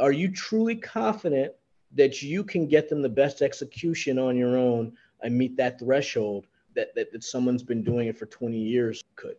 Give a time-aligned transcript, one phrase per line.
[0.00, 1.52] are you truly confident
[1.94, 6.46] that you can get them the best execution on your own and meet that threshold
[6.74, 9.36] that, that, that someone's been doing it for 20 years could?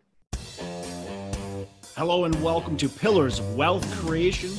[1.96, 4.50] Hello, and welcome to Pillars of Wealth Creation,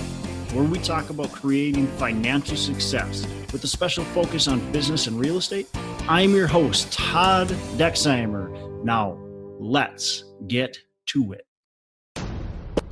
[0.54, 5.36] where we talk about creating financial success with a special focus on business and real
[5.36, 5.68] estate.
[6.08, 8.82] I'm your host, Todd Dexheimer.
[8.84, 9.18] Now,
[9.58, 11.46] let's get to it.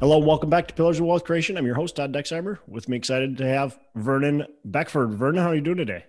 [0.01, 1.57] Hello, welcome back to Pillars of Wealth Creation.
[1.57, 2.61] I'm your host, Todd Dexheimer.
[2.69, 5.13] With me, excited to have Vernon Beckford.
[5.13, 6.05] Vernon, how are you doing today?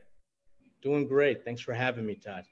[0.83, 1.43] Doing great.
[1.43, 2.43] Thanks for having me, Todd.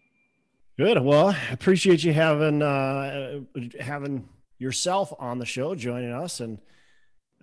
[0.79, 0.99] Good.
[0.99, 3.41] Well, I appreciate you having uh,
[3.79, 6.57] having yourself on the show, joining us, and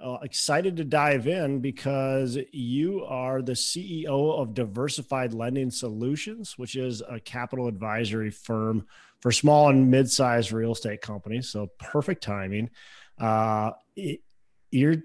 [0.04, 6.74] uh, excited to dive in because you are the CEO of Diversified Lending Solutions, which
[6.74, 8.88] is a capital advisory firm
[9.20, 11.48] for small and mid-sized real estate companies.
[11.48, 12.70] So perfect timing
[13.18, 14.96] uh, you're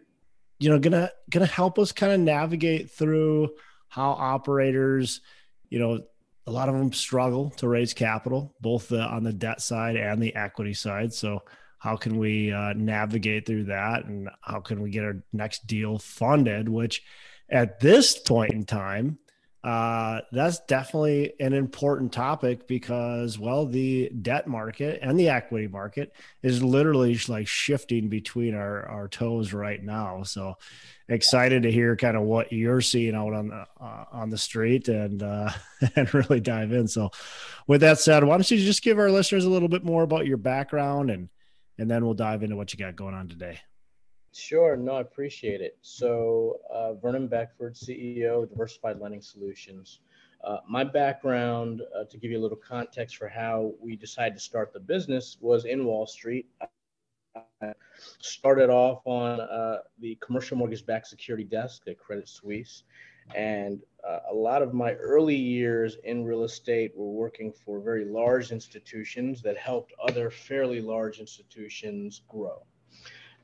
[0.59, 3.49] you know gonna gonna help us kind of navigate through
[3.87, 5.21] how operators
[5.69, 5.99] you know
[6.49, 10.19] a lot of them struggle to raise capital both the, on the debt side and
[10.19, 11.13] the equity side.
[11.13, 11.43] So
[11.77, 14.05] how can we uh, navigate through that?
[14.05, 16.67] And how can we get our next deal funded?
[16.67, 17.03] Which
[17.51, 19.19] at this point in time
[19.61, 26.13] uh, that's definitely an important topic because, well, the debt market and the equity market
[26.41, 30.23] is literally like shifting between our, our toes right now.
[30.23, 30.55] So
[31.09, 34.87] excited to hear kind of what you're seeing out on the uh, on the street
[34.87, 35.49] and uh,
[35.95, 36.87] and really dive in.
[36.87, 37.11] So,
[37.67, 40.25] with that said, why don't you just give our listeners a little bit more about
[40.25, 41.27] your background and
[41.77, 43.59] and then we'll dive into what you got going on today.
[44.31, 44.75] Sure.
[44.77, 45.77] No, I appreciate it.
[45.81, 49.99] So, uh, Vernon Beckford, CEO Diversified Lending Solutions.
[50.43, 54.39] Uh, my background, uh, to give you a little context for how we decided to
[54.39, 56.47] start the business, was in Wall Street.
[56.61, 57.73] I
[58.19, 62.83] started off on uh, the commercial mortgage backed security desk at Credit Suisse.
[63.35, 68.05] And uh, a lot of my early years in real estate were working for very
[68.05, 72.63] large institutions that helped other fairly large institutions grow.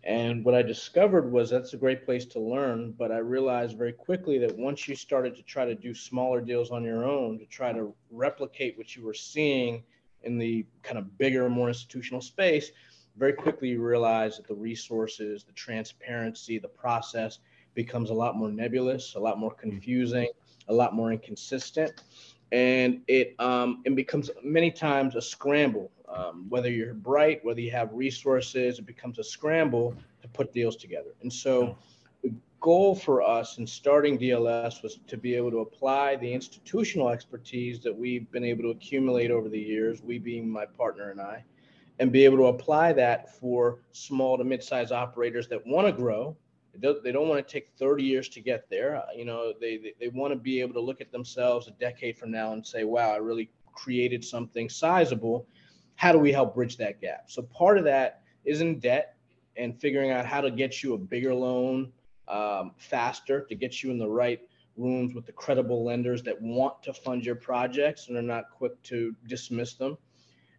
[0.06, 2.92] And what I discovered was that's a great place to learn.
[2.92, 6.70] But I realized very quickly that once you started to try to do smaller deals
[6.70, 9.84] on your own, to try to replicate what you were seeing
[10.22, 12.72] in the kind of bigger, more institutional space,
[13.18, 17.40] very quickly you realize that the resources, the transparency, the process
[17.74, 20.30] becomes a lot more nebulous, a lot more confusing,
[20.68, 21.92] a lot more inconsistent.
[22.52, 27.72] And it um, it becomes many times a scramble um, whether you're bright, whether you
[27.72, 31.12] have resources, it becomes a scramble to put deals together.
[31.22, 31.78] And so,
[32.24, 37.10] the goal for us in starting DLS was to be able to apply the institutional
[37.10, 41.22] expertise that we've been able to accumulate over the years, we being my partner and
[41.22, 41.44] I,
[42.00, 46.36] and be able to apply that for small to mid-sized operators that want to grow.
[46.74, 48.98] They don't, they don't want to take 30 years to get there.
[48.98, 51.72] Uh, you know, they, they, they want to be able to look at themselves a
[51.72, 55.46] decade from now and say, wow, I really created something sizable
[55.96, 57.26] how do we help bridge that gap?
[57.28, 59.16] So part of that is in debt
[59.58, 61.92] and figuring out how to get you a bigger loan
[62.28, 64.40] um, faster to get you in the right
[64.78, 68.82] rooms with the credible lenders that want to fund your projects and are not quick
[68.84, 69.98] to dismiss them.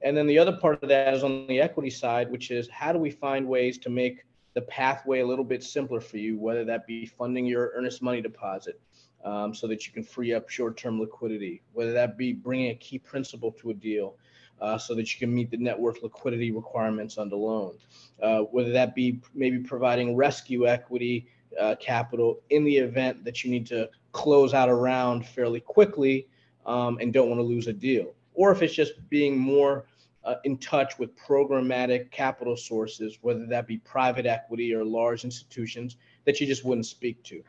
[0.03, 2.93] And then the other part of that is on the equity side, which is how
[2.93, 6.65] do we find ways to make the pathway a little bit simpler for you, whether
[6.65, 8.81] that be funding your earnest money deposit
[9.25, 12.75] um, so that you can free up short term liquidity, whether that be bringing a
[12.75, 14.17] key principal to a deal,
[14.61, 17.77] uh, so that you can meet the net worth liquidity requirements on the loan.
[18.23, 21.29] Uh, whether that be maybe providing rescue equity
[21.61, 26.27] uh, capital in the event that you need to close out a round fairly quickly
[26.65, 28.15] um, and don't want to lose a deal.
[28.35, 29.85] Or if it's just being more
[30.25, 35.97] uh, in touch with programmatic capital sources, whether that be private equity or large institutions
[36.25, 37.43] that you just wouldn't speak to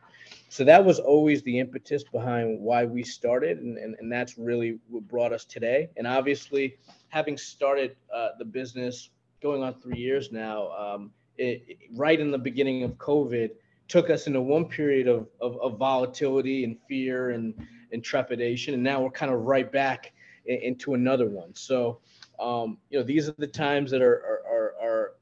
[0.48, 4.78] so that was always the impetus behind why we started and, and, and that's really
[4.88, 5.90] what brought us today.
[5.96, 6.76] And obviously
[7.08, 9.10] having started uh, the business
[9.42, 13.50] going on three years now um, it, it, right in the beginning of covid
[13.86, 17.54] took us into one period of, of, of volatility and fear and,
[17.92, 20.12] and trepidation and now we're kind of right back
[20.48, 21.54] in, into another one.
[21.54, 22.00] So
[22.40, 24.47] um, you know these are the times that are, are,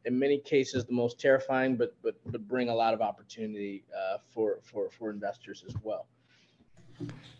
[0.07, 4.19] in many cases the most terrifying but but but bring a lot of opportunity uh,
[4.33, 6.07] for for for investors as well.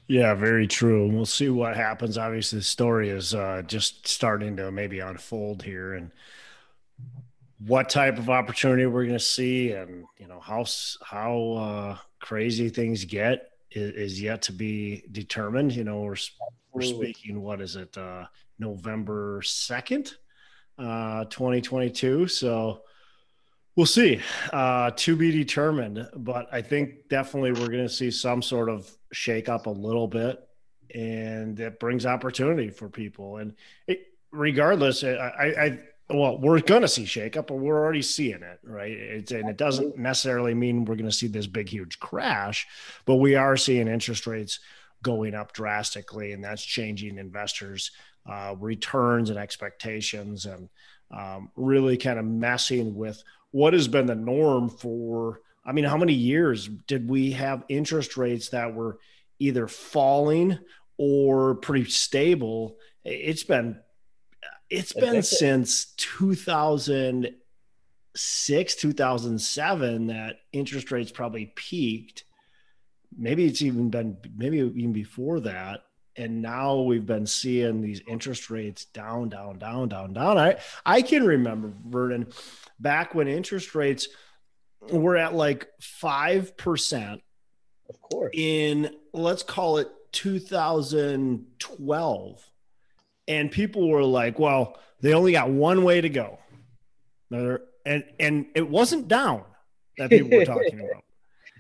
[0.09, 1.05] Yeah very true.
[1.05, 2.19] And we'll see what happens.
[2.19, 5.95] Obviously the story is uh, just starting to maybe unfold here.
[5.95, 6.11] And
[7.59, 10.65] what type of opportunity we're going to see and you know how
[11.03, 15.73] how uh, crazy things get is, is, yet to be determined.
[15.73, 16.17] You know we're,
[16.73, 18.27] we're speaking what is it uh,
[18.59, 20.15] November 2nd,
[20.79, 22.29] uh, 2022.
[22.29, 22.83] So
[23.77, 24.23] We'll see.
[24.55, 28.91] Uh, to be determined, but I think definitely we're going to see some sort of
[29.13, 30.43] shake up a little bit,
[30.95, 33.37] and it brings opportunity for people.
[33.37, 33.55] And
[33.87, 38.43] it, regardless, I, I, well, we're going to see shake up, but we're already seeing
[38.43, 38.93] it, right?
[38.93, 42.67] It's, and it doesn't necessarily mean we're going to see this big, huge crash,
[43.05, 44.59] but we are seeing interest rates
[45.03, 47.91] going up drastically, and that's changing investors'
[48.29, 50.69] uh, returns and expectations, and
[51.11, 55.97] um, really kind of messing with what has been the norm for i mean how
[55.97, 58.99] many years did we have interest rates that were
[59.39, 60.59] either falling
[60.99, 62.79] or pretty stable?
[63.05, 63.79] It's been
[64.69, 72.25] it's been since 2006 2007 that interest rates probably peaked.
[73.17, 75.85] Maybe it's even been maybe even before that
[76.17, 81.03] and now we've been seeing these interest rates down down down down down i i
[81.03, 82.27] can remember vernon
[82.79, 84.09] back when interest rates
[84.91, 87.21] were at like 5%.
[87.89, 88.31] Of course.
[88.35, 92.51] In, let's call it 2012.
[93.29, 96.39] And people were like, well, they only got one way to go.
[97.31, 99.45] And, and it wasn't down
[99.99, 101.03] that people were talking about.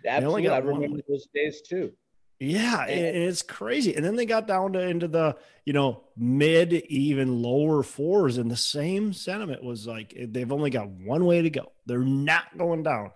[0.06, 0.48] Absolutely.
[0.48, 1.92] I remember those days too.
[2.38, 3.94] Yeah, and it's crazy.
[3.94, 8.50] And then they got down to into the you know mid even lower fours, and
[8.50, 11.72] the same sentiment was like they've only got one way to go.
[11.86, 13.12] They're not going down,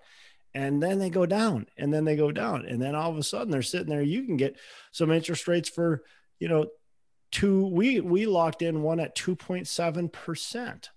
[0.55, 3.22] and then they go down, and then they go down, and then all of a
[3.22, 4.00] sudden they're sitting there.
[4.00, 4.56] You can get
[4.90, 6.02] some interest rates for
[6.38, 6.69] you know
[7.31, 7.66] two.
[7.66, 10.88] We we locked in one at two point seven percent.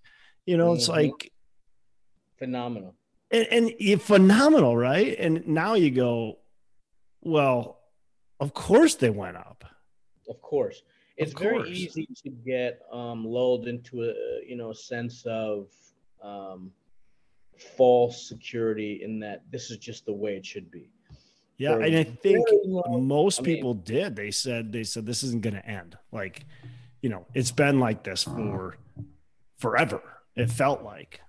[0.46, 0.78] You know, mm-hmm.
[0.78, 1.34] it's like
[2.40, 2.96] phenomenal,
[3.31, 5.14] and, and phenomenal, right?
[5.19, 6.40] And now you go,
[7.22, 7.82] well
[8.44, 9.63] of course they went up.
[10.30, 10.84] Of course.
[11.16, 11.68] It's of course.
[11.68, 14.13] very easy to get um, lulled into a
[14.45, 15.68] you know a sense of
[16.22, 16.72] um,
[17.78, 20.90] false security in that this is just the way it should be.
[21.57, 24.16] Yeah, For and I think long, most I people mean, did.
[24.16, 25.98] They said they said this isn't going to end.
[26.12, 26.45] Like,
[27.01, 28.75] you know, it's been like this for
[29.57, 30.01] forever.
[30.36, 31.22] It felt like.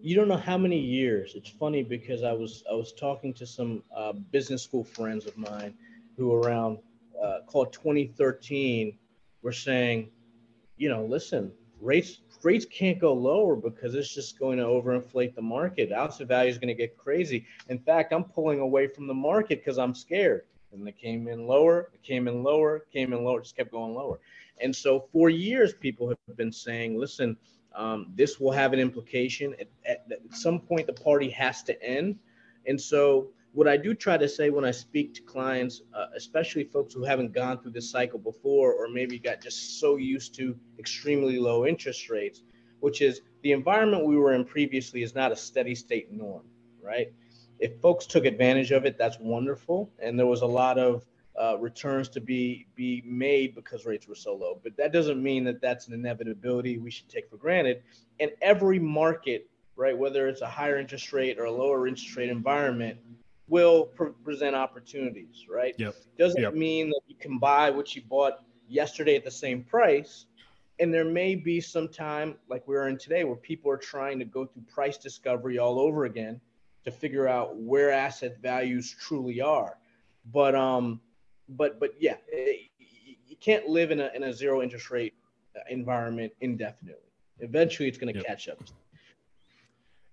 [0.00, 1.32] You don't know how many years.
[1.34, 5.36] It's funny because I was I was talking to some uh, business school friends of
[5.36, 5.74] mine,
[6.16, 6.78] who around
[7.22, 8.96] uh, called 2013
[9.42, 10.10] were saying,
[10.76, 15.42] you know, listen, rates rates can't go lower because it's just going to overinflate the
[15.42, 15.90] market.
[15.90, 17.46] Asset value is going to get crazy.
[17.68, 20.42] In fact, I'm pulling away from the market because I'm scared.
[20.72, 23.94] And they came in lower, it came in lower, came in lower, just kept going
[23.94, 24.20] lower.
[24.60, 27.36] And so for years, people have been saying, listen,
[27.74, 29.54] um, this will have an implication.
[29.60, 32.18] At, at, at some point, the party has to end.
[32.66, 36.62] And so what I do try to say when I speak to clients, uh, especially
[36.62, 40.54] folks who haven't gone through this cycle before, or maybe got just so used to
[40.78, 42.42] extremely low interest rates,
[42.80, 46.42] which is the environment we were in previously is not a steady state norm,
[46.82, 47.10] right?
[47.58, 51.06] If folks took advantage of it, that's wonderful, and there was a lot of
[51.40, 54.60] uh, returns to be be made because rates were so low.
[54.62, 57.82] But that doesn't mean that that's an inevitability we should take for granted.
[58.20, 62.28] And every market, right, whether it's a higher interest rate or a lower interest rate
[62.28, 62.98] environment,
[63.48, 65.74] will pre- present opportunities, right?
[65.78, 65.94] Yep.
[66.18, 66.54] Doesn't yep.
[66.54, 70.26] mean that you can buy what you bought yesterday at the same price.
[70.78, 74.24] And there may be some time like we're in today where people are trying to
[74.24, 76.40] go through price discovery all over again
[76.84, 79.78] to figure out where asset values truly are.
[80.32, 81.00] But um,
[81.48, 82.70] but but yeah, it,
[83.26, 85.14] you can't live in a in a zero interest rate
[85.70, 87.02] environment indefinitely.
[87.40, 88.26] Eventually, it's going to yep.
[88.26, 88.58] catch up.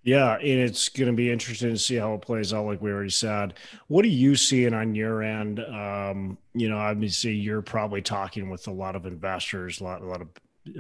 [0.04, 2.66] Yeah, and it's going to be interesting to see how it plays out.
[2.66, 3.54] Like we already said,
[3.88, 5.62] what are you seeing on your end?
[5.62, 10.06] Um, you know, obviously you're probably talking with a lot of investors, a lot, a
[10.06, 10.30] lot of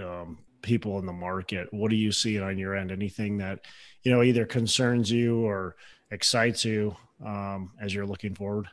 [0.01, 1.67] um, people in the market.
[1.71, 2.91] What are you seeing on your end?
[2.91, 3.65] Anything that
[4.01, 5.77] you know either concerns you or
[6.11, 8.67] excites you um, as you're looking forward?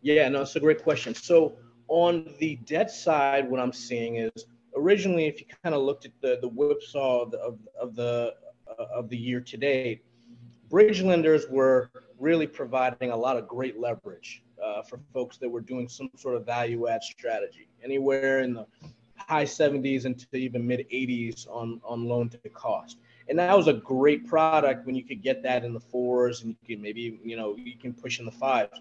[0.00, 1.12] Yeah, no, it's a great question.
[1.14, 1.56] So
[1.88, 6.12] on the debt side, what I'm seeing is originally, if you kind of looked at
[6.20, 8.34] the the whipsaw of the, of, of the
[8.78, 10.04] of the year to date,
[10.68, 15.60] bridge lenders were really providing a lot of great leverage uh, for folks that were
[15.60, 18.66] doing some sort of value add strategy, anywhere in the
[19.16, 22.98] high 70s into even mid 80s on, on loan to cost.
[23.28, 26.56] And that was a great product when you could get that in the fours and
[26.62, 28.80] you can maybe, you know, you can push in the fives.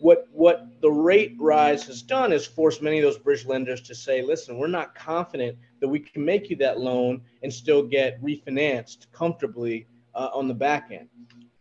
[0.00, 3.94] What what the rate rise has done is forced many of those bridge lenders to
[3.94, 8.22] say, listen, we're not confident that we can make you that loan and still get
[8.22, 11.08] refinanced comfortably uh, on the back end.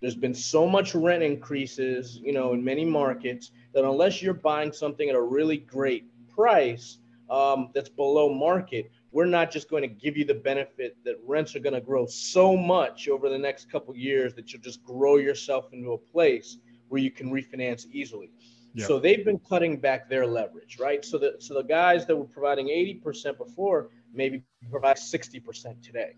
[0.01, 4.73] There's been so much rent increases, you know, in many markets that unless you're buying
[4.73, 6.97] something at a really great price
[7.29, 11.55] um, that's below market, we're not just going to give you the benefit that rents
[11.55, 15.17] are going to grow so much over the next couple years that you'll just grow
[15.17, 16.57] yourself into a place
[16.93, 18.29] where you can refinance easily.
[18.77, 21.03] So they've been cutting back their leverage, right?
[21.03, 26.13] So the so the guys that were providing 80% before maybe provide 60% today.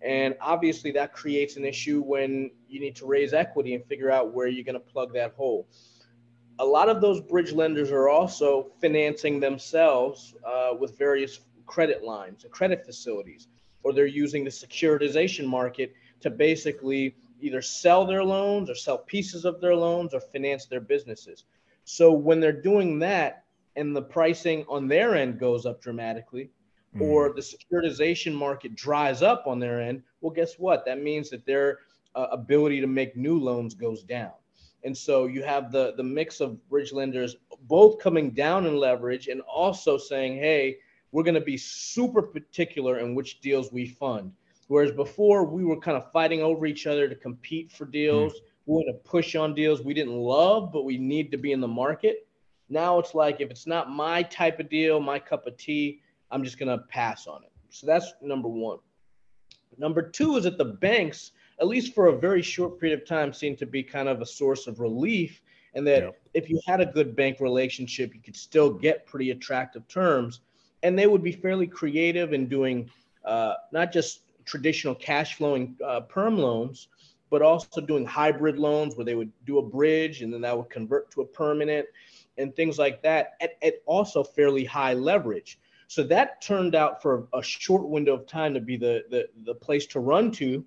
[0.00, 4.32] And obviously that creates an issue when you need to raise equity and figure out
[4.32, 5.68] where you're going to plug that hole.
[6.58, 12.44] A lot of those bridge lenders are also financing themselves uh, with various credit lines
[12.44, 13.48] and credit facilities,
[13.82, 19.44] or they're using the securitization market to basically either sell their loans or sell pieces
[19.44, 21.44] of their loans or finance their businesses.
[21.84, 23.44] So when they're doing that
[23.76, 26.50] and the pricing on their end goes up dramatically,
[26.94, 27.00] mm.
[27.00, 30.84] or the securitization market dries up on their end, well, guess what?
[30.84, 31.80] That means that their
[32.14, 34.32] uh, ability to make new loans goes down.
[34.84, 39.28] And so you have the the mix of bridge lenders both coming down in leverage
[39.28, 40.78] and also saying, hey,
[41.10, 44.32] we're going to be super particular in which deals we fund.
[44.68, 48.40] Whereas before we were kind of fighting over each other to compete for deals, mm.
[48.66, 51.60] we want to push on deals we didn't love, but we need to be in
[51.60, 52.28] the market.
[52.68, 56.44] Now it's like if it's not my type of deal, my cup of tea, I'm
[56.44, 57.50] just going to pass on it.
[57.70, 58.78] So that's number one.
[59.78, 63.32] Number two is that the banks, at least for a very short period of time,
[63.32, 65.40] seem to be kind of a source of relief.
[65.74, 69.86] And that if you had a good bank relationship, you could still get pretty attractive
[69.88, 70.40] terms.
[70.82, 72.90] And they would be fairly creative in doing
[73.24, 76.88] uh, not just traditional cash flowing uh, perm loans,
[77.30, 80.70] but also doing hybrid loans where they would do a bridge and then that would
[80.70, 81.86] convert to a permanent
[82.38, 85.58] and things like that at, at also fairly high leverage.
[85.88, 89.54] So that turned out for a short window of time to be the, the, the
[89.54, 90.64] place to run to.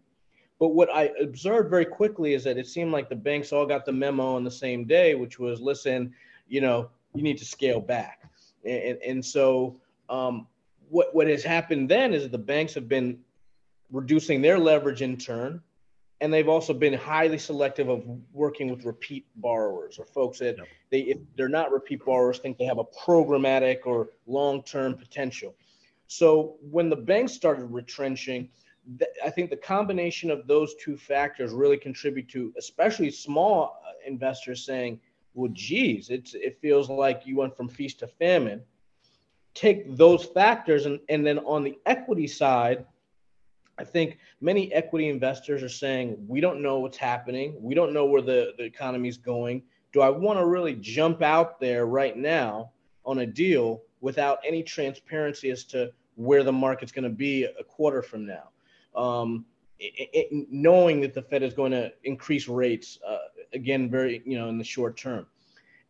[0.60, 3.86] But what I observed very quickly is that it seemed like the banks all got
[3.86, 6.14] the memo on the same day, which was listen,
[6.48, 8.30] you know, you need to scale back.
[8.64, 10.48] And, and so um,
[10.90, 13.20] what, what has happened then is the banks have been
[13.92, 15.62] reducing their leverage in turn
[16.22, 20.56] and they've also been highly selective of working with repeat borrowers or folks that
[20.92, 25.56] they if they're not repeat borrowers think they have a programmatic or long-term potential.
[26.08, 28.50] So when the banks started retrenching
[29.24, 34.66] i think the combination of those two factors really contribute to especially small uh, investors
[34.66, 35.00] saying
[35.36, 38.62] well geez it's it feels like you went from feast to famine.
[39.54, 42.86] Take those factors and, and then on the equity side
[43.78, 47.56] I think many equity investors are saying, we don't know what's happening.
[47.60, 49.64] We don't know where the, the economy is going.
[49.94, 52.72] Do I want to really jump out there right now
[53.06, 57.64] on a deal without any transparency as to where the market's going to be a
[57.64, 58.50] quarter from now?
[58.96, 59.46] Um,
[59.80, 63.18] it, it, knowing that the Fed is going to increase rates uh,
[63.54, 65.26] again, very, you know, in the short term.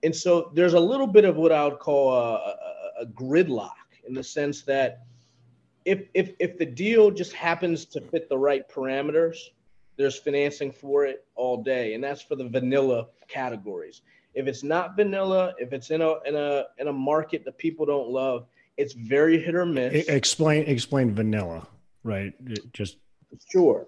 [0.04, 3.70] And so there's a little bit of what I would call a, a, a gridlock
[4.08, 5.06] in the sense that
[5.86, 9.38] if if if the deal just happens to fit the right parameters,
[9.98, 14.02] there's financing for it all day, and that's for the vanilla categories.
[14.34, 17.86] If it's not vanilla, if it's in a in a in a market that people
[17.86, 18.46] don't love,
[18.78, 20.08] it's very hit or miss.
[20.08, 21.68] Explain explain vanilla,
[22.04, 22.34] right?
[22.74, 22.98] Just
[23.52, 23.88] sure.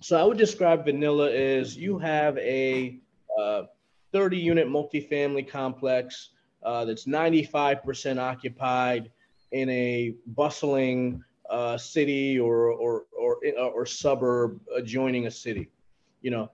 [0.00, 2.98] So I would describe vanilla as you have a
[3.40, 3.62] uh,
[4.12, 6.30] 30 unit multifamily complex
[6.64, 9.10] uh, that's 95% occupied
[9.52, 15.68] in a bustling uh, city or, or, or, uh, or suburb adjoining a city.
[16.22, 16.50] You know,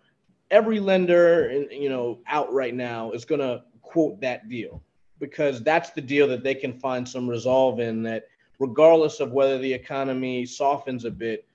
[0.50, 4.82] every lender, you know, out right now is going to quote that deal
[5.20, 8.26] because that's the deal that they can find some resolve in that
[8.58, 11.46] regardless of whether the economy softens a bit,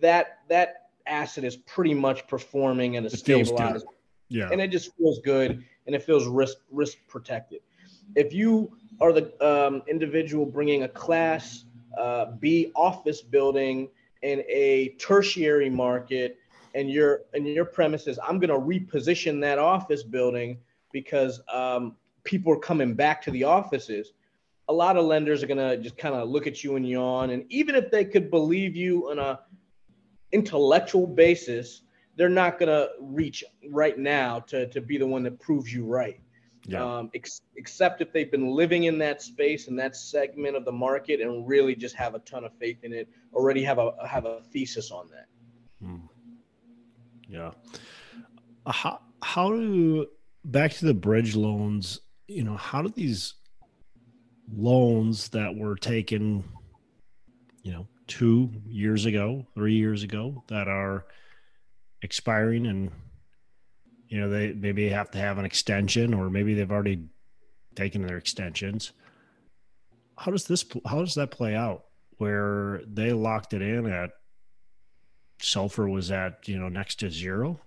[0.00, 3.86] that, that asset is pretty much performing and a stabilized.
[4.28, 4.48] Yeah.
[4.50, 7.60] And it just feels good and it feels risk, risk protected.
[8.14, 11.64] If you are the um, individual bringing a class
[11.98, 13.88] uh, B office building
[14.22, 16.38] in a tertiary market,
[16.74, 20.58] and your and your premise is I'm going to reposition that office building
[20.92, 24.12] because um, people are coming back to the offices.
[24.68, 27.30] A lot of lenders are going to just kind of look at you and yawn,
[27.30, 29.40] and even if they could believe you on a
[30.32, 31.82] intellectual basis,
[32.16, 35.84] they're not going to reach right now to, to be the one that proves you
[35.84, 36.20] right
[36.66, 36.98] yeah.
[36.98, 40.72] um, ex- except if they've been living in that space and that segment of the
[40.72, 44.24] market and really just have a ton of faith in it, already have a have
[44.24, 45.26] a thesis on that.
[45.80, 46.06] Hmm.
[47.28, 47.52] Yeah.
[48.66, 50.06] How how do
[50.44, 52.00] back to the bridge loans?
[52.26, 53.34] You know, how do these
[54.52, 56.44] loans that were taken,
[57.62, 61.06] you know, two years ago, three years ago, that are
[62.02, 62.90] expiring and
[64.16, 67.04] you know they maybe have to have an extension or maybe they've already
[67.74, 68.92] taken their extensions
[70.16, 71.84] how does this how does that play out
[72.18, 74.10] where they locked it in at
[75.40, 77.60] SOFR was at you know next to zero,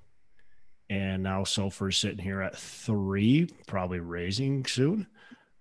[0.89, 5.08] and now is sitting here at three, probably raising soon,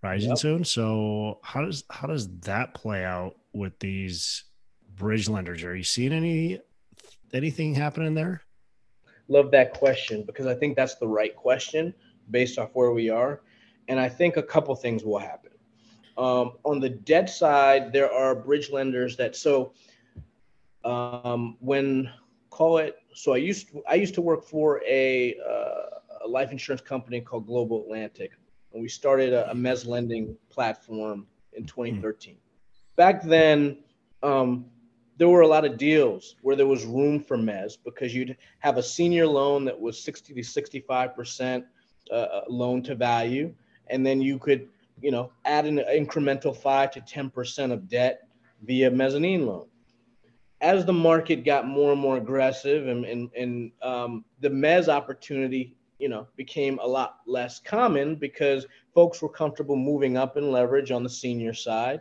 [0.03, 0.39] rising yep.
[0.39, 0.65] soon.
[0.65, 4.45] So how does how does that play out with these
[4.95, 5.63] bridge lenders?
[5.65, 6.61] Are you seeing any
[7.33, 8.43] anything happening there?
[9.29, 11.95] Love that question because I think that's the right question
[12.31, 13.43] based off where we are,
[13.89, 15.51] and I think a couple things will happen.
[16.17, 19.73] Um, on the debt side, there are bridge lenders that so
[20.85, 22.11] um, when
[22.51, 26.53] call it so I used to, I used to work for a, uh, a life
[26.53, 28.33] insurance company called Global Atlantic,
[28.73, 29.55] and we started a, a
[29.87, 32.35] lending platform in 2013.
[32.35, 32.39] Mm.
[32.97, 33.79] Back then,
[34.23, 34.67] um,
[35.19, 38.79] there were a lot of deals where there was room for mezz because you'd have
[38.79, 41.65] a senior loan that was 60 to 65 percent
[42.11, 43.53] uh, loan to value,
[43.89, 44.69] and then you could
[45.03, 48.29] you know add an incremental five to 10 percent of debt
[48.63, 49.67] via mezzanine loan
[50.61, 55.77] as the market got more and more aggressive and, and, and um, the mezz opportunity,
[55.99, 60.91] you know, became a lot less common because folks were comfortable moving up in leverage
[60.91, 62.01] on the senior side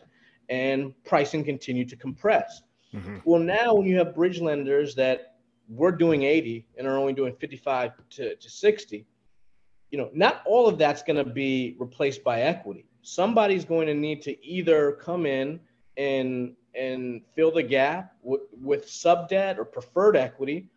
[0.49, 2.61] and pricing continued to compress.
[2.93, 3.17] Mm-hmm.
[3.25, 5.35] Well, now when you have bridge lenders that
[5.69, 9.05] we're doing 80 and are only doing 55 to, to 60,
[9.91, 12.85] you know, not all of that's going to be replaced by equity.
[13.01, 15.59] Somebody's going to need to either come in
[15.97, 20.69] and and fill the gap w- with sub debt or preferred equity,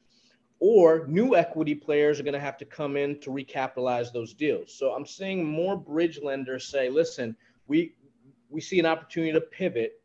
[0.61, 4.73] or new equity players are going to have to come in to recapitalize those deals.
[4.73, 7.37] So I'm seeing more bridge lenders say, listen,
[7.67, 7.95] we
[8.49, 10.00] we see an opportunity to pivot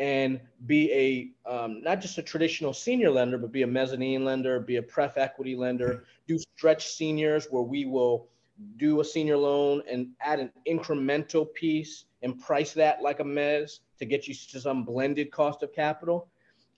[0.00, 0.90] and be
[1.46, 4.82] a um, not just a traditional senior lender, but be a mezzanine lender, be a
[4.82, 8.26] pref equity lender, do stretch seniors where we will
[8.78, 13.80] do a senior loan and add an incremental piece and price that like a mezz
[13.98, 16.28] to get you to some blended cost of capital.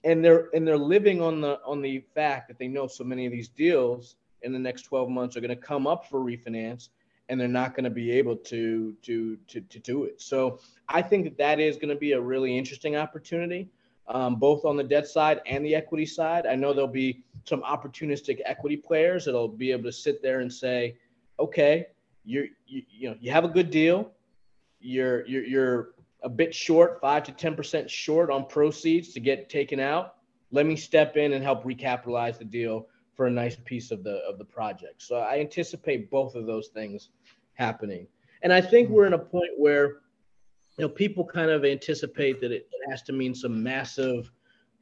[0.03, 3.25] And they're and they're living on the on the fact that they know so many
[3.25, 6.89] of these deals in the next 12 months are going to come up for refinance
[7.33, 10.21] and they're not going to be able to to to to do it.
[10.21, 13.69] So i think that that is going to be a really interesting opportunity
[14.07, 16.45] um, both on the debt side and the equity side.
[16.45, 20.51] I know there'll be some opportunistic equity players that'll be able to sit there and
[20.51, 20.97] say
[21.39, 21.87] okay
[22.23, 24.11] you're you, you know you have a good deal.
[24.79, 25.89] You're you're, you're
[26.23, 30.15] a bit short, five to 10% short on proceeds to get taken out,
[30.51, 34.17] let me step in and help recapitalize the deal for a nice piece of the
[34.27, 35.01] of the project.
[35.01, 37.09] So I anticipate both of those things
[37.53, 38.07] happening.
[38.41, 40.01] And I think we're in a point where
[40.77, 44.31] you know people kind of anticipate that it, it has to mean some massive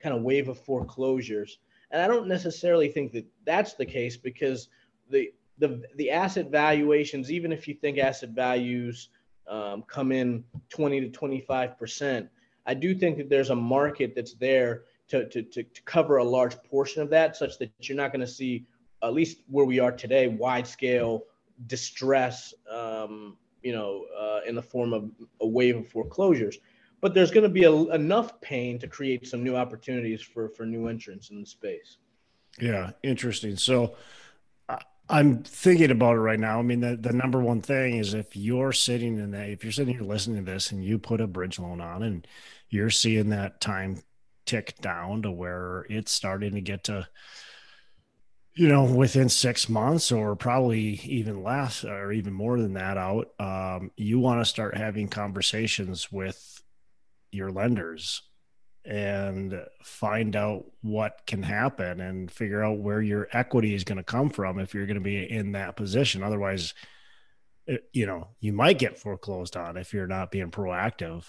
[0.02, 1.60] kind of wave of foreclosures.
[1.92, 4.70] And I don't necessarily think that that's the case because
[5.10, 9.10] the the the asset valuations, even if you think asset values
[9.48, 12.30] um, come in 20 to 25 percent.
[12.66, 16.24] I do think that there's a market that's there to, to, to, to cover a
[16.24, 18.66] large portion of that, such that you're not going to see,
[19.04, 21.24] at least where we are today, wide scale
[21.68, 25.10] distress, um, you know, uh, in the form of
[25.42, 26.58] a wave of foreclosures.
[27.02, 30.66] But there's going to be a, enough pain to create some new opportunities for for
[30.66, 31.98] new entrants in the space.
[32.60, 33.56] Yeah, interesting.
[33.56, 33.96] So
[35.12, 36.60] I'm thinking about it right now.
[36.60, 39.74] I mean, the, the number one thing is if you're sitting in that, if you're
[39.74, 42.26] sitting here listening to this and you put a bridge loan on and
[42.70, 44.02] you're seeing that time
[44.46, 47.10] tick down to where it's starting to get to,
[48.54, 53.30] you know, within six months or probably even less or even more than that out,
[53.40, 56.62] um, you want to start having conversations with
[57.32, 58.22] your lenders
[58.84, 64.04] and find out what can happen and figure out where your equity is going to
[64.04, 66.24] come from if you're going to be in that position.
[66.24, 66.74] Otherwise,
[67.70, 71.26] eh, you know, you might get foreclosed on if you're not being proactive.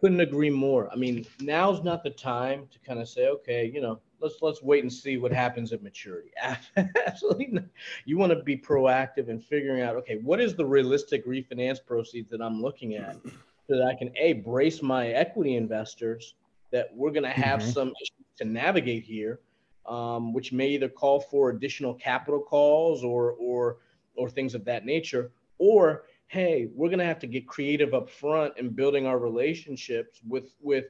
[0.00, 0.90] Couldn't agree more.
[0.92, 4.62] I mean, now's not the time to kind of say, okay, you know, let's let's
[4.62, 6.30] wait and see what happens at maturity.
[7.06, 7.64] Absolutely, not.
[8.06, 12.30] you want to be proactive in figuring out, okay, what is the realistic refinance proceeds
[12.30, 16.34] that I'm looking at, so that I can a brace my equity investors
[16.72, 17.70] that we're going to have mm-hmm.
[17.70, 19.40] some issues to navigate here,
[19.86, 23.76] um, which may either call for additional capital calls or or
[24.16, 28.08] or things of that nature, or hey, we're going to have to get creative up
[28.08, 30.86] front in building our relationships with with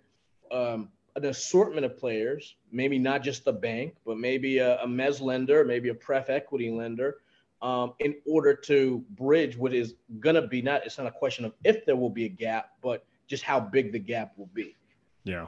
[0.53, 5.21] um, an assortment of players, maybe not just the bank, but maybe a, a mezz
[5.21, 7.19] lender, maybe a pref equity lender,
[7.63, 11.45] um, in order to bridge what is going to be not, it's not a question
[11.45, 14.77] of if there will be a gap, but just how big the gap will be.
[15.25, 15.47] Yeah.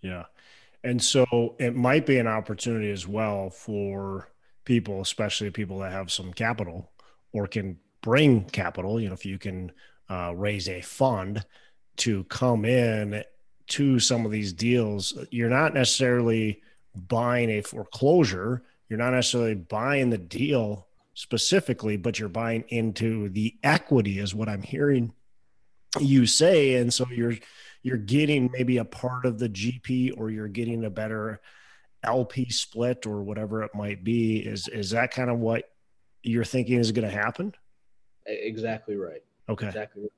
[0.00, 0.24] Yeah.
[0.82, 4.28] And so it might be an opportunity as well for
[4.64, 6.90] people, especially people that have some capital
[7.32, 8.98] or can bring capital.
[8.98, 9.72] You know, if you can
[10.08, 11.44] uh, raise a fund
[11.98, 13.22] to come in
[13.70, 16.62] to some of these deals, you're not necessarily
[16.94, 18.62] buying a foreclosure.
[18.88, 24.48] You're not necessarily buying the deal specifically, but you're buying into the equity, is what
[24.48, 25.12] I'm hearing
[25.98, 26.74] you say.
[26.76, 27.36] And so you're
[27.82, 31.40] you're getting maybe a part of the GP or you're getting a better
[32.02, 34.38] LP split or whatever it might be.
[34.38, 35.64] Is is that kind of what
[36.22, 37.54] you're thinking is going to happen?
[38.26, 39.22] Exactly right.
[39.48, 39.66] Okay.
[39.66, 40.02] Exactly.
[40.02, 40.12] Right.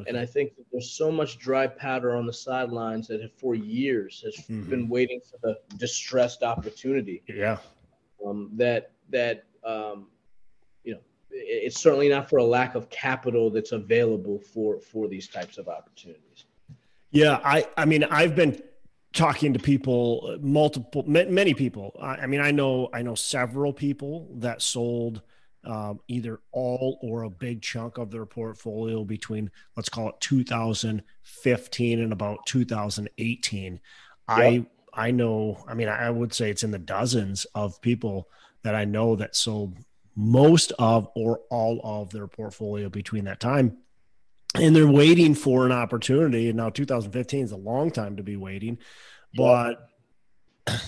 [0.00, 0.08] Okay.
[0.08, 4.22] And I think there's so much dry powder on the sidelines that have, for years
[4.24, 4.68] has mm-hmm.
[4.70, 7.22] been waiting for the distressed opportunity.
[7.28, 7.58] Yeah.
[8.24, 10.08] Um, that that um,
[10.84, 15.28] you know, it's certainly not for a lack of capital that's available for for these
[15.28, 16.44] types of opportunities.
[17.10, 18.62] Yeah, I I mean I've been
[19.12, 21.96] talking to people, multiple many people.
[22.00, 25.22] I mean I know I know several people that sold
[25.64, 32.00] um, either all or a big chunk of their portfolio between let's call it 2015
[32.00, 33.80] and about 2018 yep.
[34.28, 38.28] i i know i mean i would say it's in the dozens of people
[38.62, 39.76] that i know that sold
[40.14, 43.76] most of or all of their portfolio between that time.
[44.56, 46.48] And they're waiting for an opportunity.
[46.48, 48.78] And now 2015 is a long time to be waiting
[49.34, 49.88] but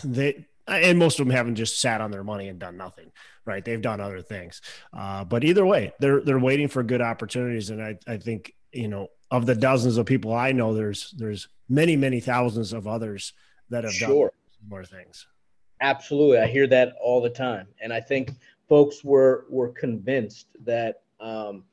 [0.04, 3.11] they and most of them haven't just sat on their money and done nothing
[3.44, 3.64] right?
[3.64, 4.61] They've done other things,
[4.92, 8.88] uh, but either way, they're they're waiting for good opportunities, and I I think you
[8.88, 13.33] know of the dozens of people I know, there's there's many many thousands of others
[13.70, 14.29] that have sure.
[14.29, 15.26] done more things.
[15.81, 18.33] Absolutely, I hear that all the time, and I think
[18.68, 21.03] folks were were convinced that.
[21.20, 21.64] Um,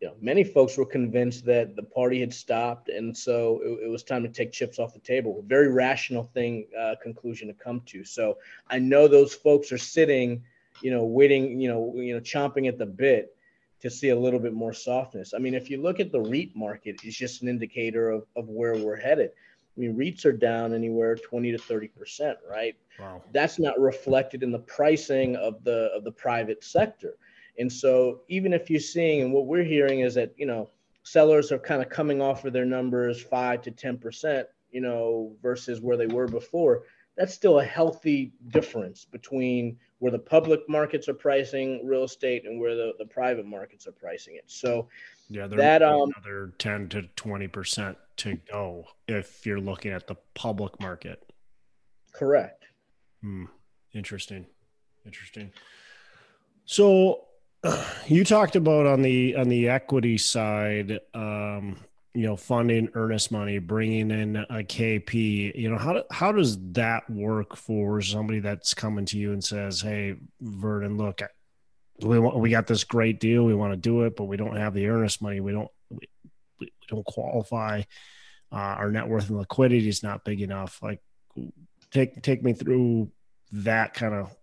[0.00, 3.88] you know, many folks were convinced that the party had stopped, and so it, it
[3.88, 5.42] was time to take chips off the table.
[5.46, 8.04] Very rational thing uh, conclusion to come to.
[8.04, 8.36] So
[8.68, 10.42] I know those folks are sitting
[10.82, 13.36] you know, waiting, you know, you know, chomping at the bit
[13.80, 15.34] to see a little bit more softness.
[15.34, 18.48] I mean, if you look at the REIT market, it's just an indicator of, of
[18.48, 19.30] where we're headed.
[19.76, 22.76] I mean, REITs are down anywhere 20 to 30 percent, right?
[22.98, 23.22] Wow.
[23.32, 27.16] That's not reflected in the pricing of the of the private sector.
[27.58, 30.70] And so even if you're seeing, and what we're hearing is that, you know,
[31.02, 35.34] sellers are kind of coming off of their numbers five to 10 percent, you know,
[35.42, 36.84] versus where they were before,
[37.16, 42.60] that's still a healthy difference between where the public markets are pricing real estate and
[42.60, 44.44] where the, the private markets are pricing it.
[44.44, 44.86] So
[45.30, 50.78] yeah, that um, another 10 to 20% to go if you're looking at the public
[50.78, 51.32] market.
[52.12, 52.66] Correct.
[53.22, 53.46] Hmm.
[53.94, 54.44] Interesting.
[55.06, 55.50] Interesting.
[56.66, 57.22] So
[57.62, 61.78] uh, you talked about on the on the equity side um,
[62.14, 66.56] you know funding earnest money bringing in a kp you know how, do, how does
[66.72, 71.20] that work for somebody that's coming to you and says hey vernon look
[72.02, 74.56] we want, we got this great deal we want to do it but we don't
[74.56, 76.08] have the earnest money we don't we,
[76.60, 77.82] we don't qualify
[78.52, 81.00] uh, our net worth and liquidity is not big enough like
[81.90, 83.10] take take me through
[83.50, 84.34] that kind of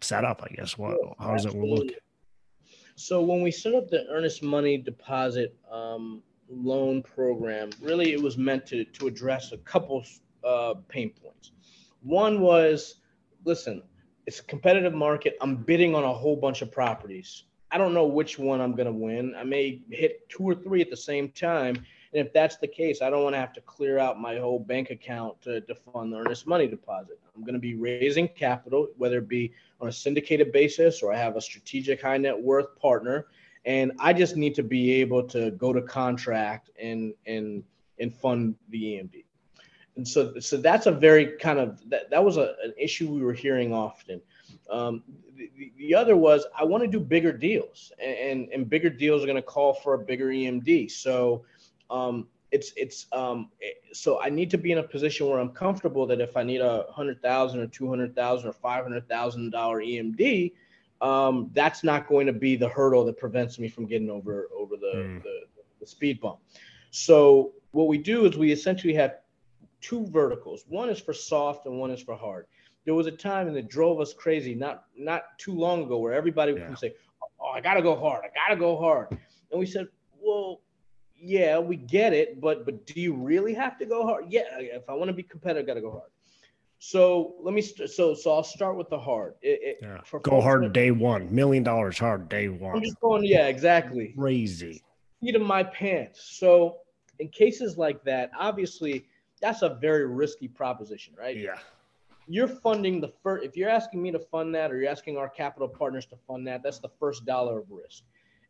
[0.00, 0.76] setup i guess.
[0.76, 1.88] What how does it look
[2.96, 8.36] so when we set up the earnest money deposit um, loan program, really it was
[8.36, 10.04] meant to to address a couple
[10.42, 11.52] uh, pain points.
[12.02, 12.96] One was,
[13.44, 13.82] listen,
[14.26, 15.36] it's a competitive market.
[15.40, 17.44] I'm bidding on a whole bunch of properties.
[17.70, 19.34] I don't know which one I'm going to win.
[19.36, 21.84] I may hit two or three at the same time.
[22.16, 24.58] And if that's the case, I don't want to have to clear out my whole
[24.58, 27.20] bank account to, to fund the earnest money deposit.
[27.36, 29.52] I'm going to be raising capital, whether it be
[29.82, 33.26] on a syndicated basis or I have a strategic high net worth partner.
[33.66, 37.62] And I just need to be able to go to contract and and
[38.00, 39.24] and fund the EMD.
[39.96, 43.20] And so so that's a very kind of that, that was a, an issue we
[43.20, 44.22] were hearing often.
[44.70, 45.02] Um,
[45.36, 49.22] the, the, other was I want to do bigger deals, and, and, and bigger deals
[49.22, 50.90] are going to call for a bigger EMD.
[50.90, 51.44] So
[51.90, 53.50] um, it's it's um,
[53.92, 56.60] so I need to be in a position where I'm comfortable that if I need
[56.60, 60.52] a hundred thousand or two hundred thousand or five hundred thousand dollar EMD,
[61.00, 64.76] um, that's not going to be the hurdle that prevents me from getting over over
[64.76, 65.22] the, mm.
[65.22, 65.40] the,
[65.80, 66.38] the speed bump.
[66.90, 69.16] So what we do is we essentially have
[69.80, 70.64] two verticals.
[70.68, 72.46] One is for soft and one is for hard.
[72.84, 76.14] There was a time and it drove us crazy not not too long ago where
[76.14, 76.68] everybody yeah.
[76.68, 76.94] would say,
[77.40, 78.24] "Oh, I gotta go hard.
[78.24, 79.08] I gotta go hard,"
[79.50, 79.88] and we said,
[80.20, 80.60] "Well."
[81.18, 84.26] Yeah, we get it, but but do you really have to go hard?
[84.28, 86.10] Yeah, if I want to be competitive, I got to go hard.
[86.78, 89.34] So let me st- so so I'll start with the hard.
[89.42, 90.18] It, it, yeah.
[90.22, 92.76] Go hard day one, million dollars hard day one.
[92.76, 94.14] I'm just going, yeah, exactly.
[94.16, 94.82] Crazy.
[95.22, 96.36] Seat of my pants.
[96.38, 96.78] So
[97.18, 99.06] in cases like that, obviously
[99.40, 101.36] that's a very risky proposition, right?
[101.36, 101.58] Yeah.
[102.28, 103.44] You're funding the first.
[103.44, 106.46] If you're asking me to fund that, or you're asking our capital partners to fund
[106.48, 108.02] that, that's the first dollar of risk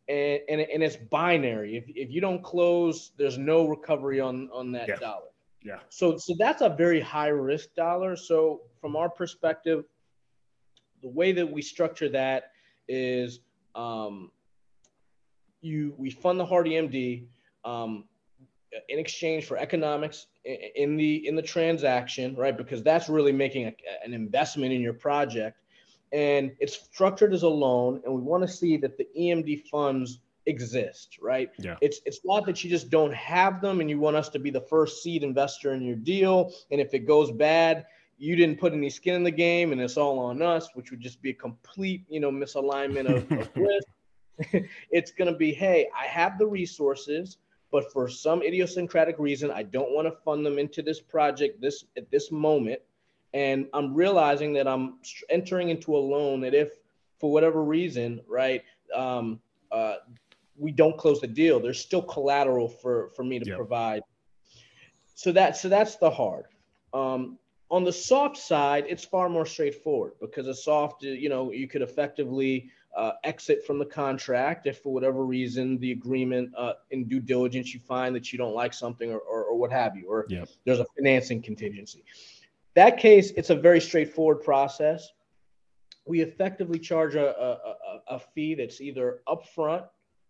[0.09, 1.77] and, and, and it's binary.
[1.77, 4.95] If, if you don't close, there's no recovery on, on that yeah.
[4.95, 5.27] dollar.
[5.63, 5.79] Yeah.
[5.89, 8.15] So so that's a very high risk dollar.
[8.15, 9.83] So from our perspective,
[11.01, 12.51] the way that we structure that
[12.87, 13.39] is
[13.75, 14.31] um,
[15.61, 17.25] you we fund the hard EMD
[17.65, 18.05] um,
[18.89, 22.55] in exchange for economics in the in the transaction, right?
[22.55, 25.59] Because that's really making a, an investment in your project,
[26.11, 30.19] and it's structured as a loan, and we want to see that the EMD funds
[30.45, 31.51] exist, right?
[31.59, 31.75] Yeah.
[31.81, 34.49] It's it's not that you just don't have them and you want us to be
[34.49, 37.85] the first seed investor in your deal, and if it goes bad,
[38.17, 40.99] you didn't put any skin in the game and it's all on us, which would
[40.99, 43.87] just be a complete, you know, misalignment of, of risk.
[44.91, 47.37] it's going to be, hey, I have the resources,
[47.71, 51.85] but for some idiosyncratic reason, I don't want to fund them into this project this
[51.95, 52.81] at this moment,
[53.33, 56.69] and I'm realizing that I'm entering into a loan that if
[57.19, 58.63] for whatever reason, right,
[58.95, 59.39] um,
[59.71, 59.95] uh,
[60.57, 63.57] we don't close the deal, there's still collateral for for me to yep.
[63.57, 64.01] provide.
[65.15, 66.45] So that so that's the hard.
[66.93, 67.37] Um,
[67.69, 71.81] on the soft side, it's far more straightforward because a soft, you know, you could
[71.81, 77.19] effectively uh, exit from the contract if for whatever reason the agreement uh, in due
[77.19, 80.25] diligence you find that you don't like something or, or, or what have you, or
[80.29, 80.49] yep.
[80.65, 82.03] there's a financing contingency.
[82.77, 85.09] That case, it's a very straightforward process.
[86.05, 89.83] We effectively charge a, a, a fee that's either upfront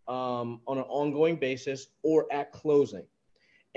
[0.07, 3.05] um, on an ongoing basis or at closing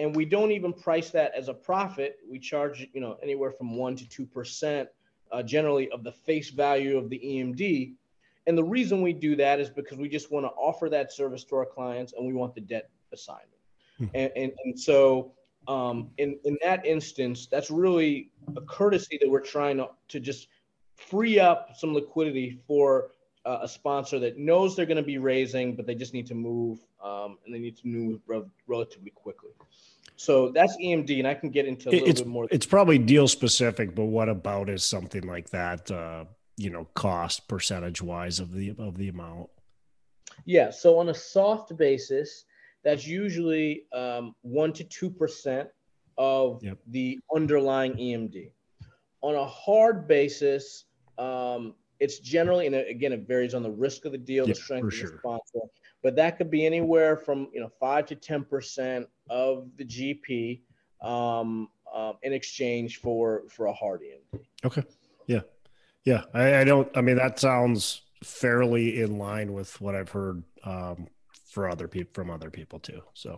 [0.00, 2.18] and we don't even price that as a profit.
[2.28, 4.88] We charge you know anywhere from one to two percent
[5.30, 7.94] uh, generally of the face value of the EMD.
[8.46, 11.44] And the reason we do that is because we just want to offer that service
[11.44, 13.50] to our clients, and we want the debt assignment.
[13.98, 14.06] Hmm.
[14.14, 15.32] And, and, and so
[15.70, 20.48] um, in in that instance, that's really a courtesy that we're trying to, to just
[20.96, 23.12] free up some liquidity for
[23.46, 26.34] uh, a sponsor that knows they're going to be raising, but they just need to
[26.34, 29.50] move um, and they need to move re- relatively quickly.
[30.16, 32.48] So that's EMD, and I can get into a little it's, bit more.
[32.50, 35.88] It's probably deal specific, but what about is something like that?
[35.88, 36.24] Uh,
[36.56, 39.50] you know, cost percentage wise of the of the amount.
[40.44, 40.70] Yeah.
[40.70, 42.44] So on a soft basis,
[42.84, 45.68] that's usually um, one to two percent
[46.18, 46.78] of yep.
[46.88, 48.50] the underlying EMD.
[49.22, 50.84] On a hard basis,
[51.18, 54.62] um, it's generally, and again, it varies on the risk of the deal, yep, the
[54.62, 55.10] strength of sure.
[55.10, 55.60] the sponsor,
[56.02, 60.62] but that could be anywhere from you know five to ten percent of the GP
[61.02, 64.40] um, um, in exchange for for a hard EMD.
[64.64, 64.82] Okay.
[65.26, 65.40] Yeah.
[66.04, 66.24] Yeah.
[66.34, 66.88] I, I, don't.
[66.96, 71.08] I mean, that sounds fairly in line with what I've heard um,
[71.50, 73.02] for other people from other people too.
[73.14, 73.36] So.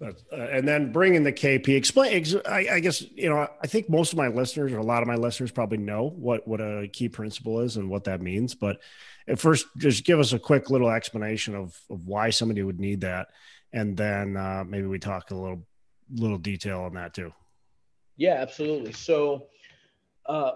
[0.00, 2.24] Uh, and then bringing the KP, explain.
[2.46, 3.48] I, I, guess you know.
[3.60, 6.46] I think most of my listeners, or a lot of my listeners, probably know what
[6.46, 8.54] what a key principal is and what that means.
[8.54, 8.78] But
[9.26, 13.00] at first, just give us a quick little explanation of of why somebody would need
[13.00, 13.28] that,
[13.72, 15.66] and then uh, maybe we talk a little
[16.14, 17.32] little detail on that too.
[18.16, 18.92] Yeah, absolutely.
[18.92, 19.48] So,
[20.26, 20.52] uh,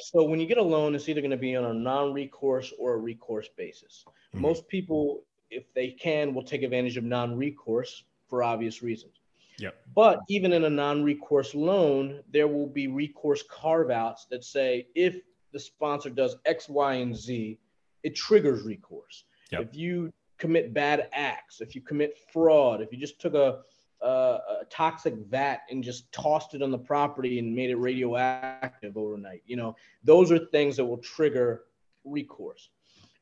[0.00, 2.94] so when you get a loan, it's either going to be on a non-recourse or
[2.94, 4.04] a recourse basis.
[4.06, 4.42] Mm-hmm.
[4.42, 9.14] Most people, if they can, will take advantage of non-recourse for obvious reasons.
[9.58, 9.74] Yep.
[9.94, 15.16] But even in a non-recourse loan, there will be recourse carve-outs that say if
[15.52, 17.58] the sponsor does X, Y, and Z,
[18.02, 19.24] it triggers recourse.
[19.52, 19.60] Yep.
[19.62, 23.60] If you commit bad acts, if you commit fraud, if you just took a,
[24.02, 28.96] a, a, toxic vat and just tossed it on the property and made it radioactive
[28.96, 31.64] overnight, you know, those are things that will trigger
[32.04, 32.70] recourse.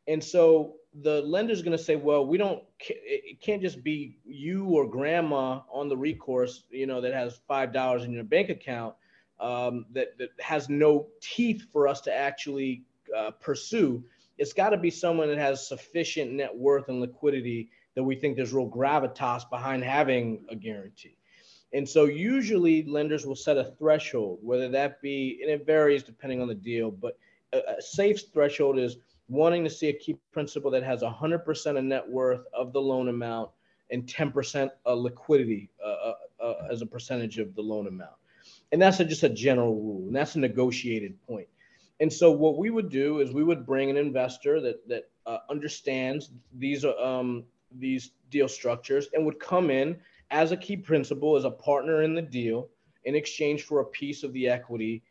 [0.06, 4.64] And so the lender's going to say, well, we don't, it can't just be you
[4.66, 8.94] or grandma on the recourse, you know, that has $5 in your bank account
[9.38, 12.84] um, that, that has no teeth for us to actually
[13.16, 14.02] uh, pursue
[14.38, 18.36] it's got to be someone that has sufficient net worth and liquidity that we think
[18.36, 21.16] there's real gravitas behind having a guarantee.
[21.72, 26.40] And so usually lenders will set a threshold, whether that be, and it varies depending
[26.40, 27.18] on the deal, but
[27.52, 31.82] a, a safe threshold is wanting to see a key principal that has 100% of
[31.82, 33.50] net worth of the loan amount
[33.90, 38.14] and 10% of liquidity uh, uh, uh, as a percentage of the loan amount.
[38.70, 41.48] And that's a, just a general rule, and that's a negotiated point.
[41.98, 45.38] And so what we would do is we would bring an investor that that uh,
[45.50, 47.44] understands these um,
[47.76, 49.96] these deal structures and would come in
[50.30, 52.68] as a key principal, as a partner in the deal,
[53.04, 55.02] in exchange for a piece of the equity,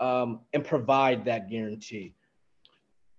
[0.00, 2.14] um, and provide that guarantee.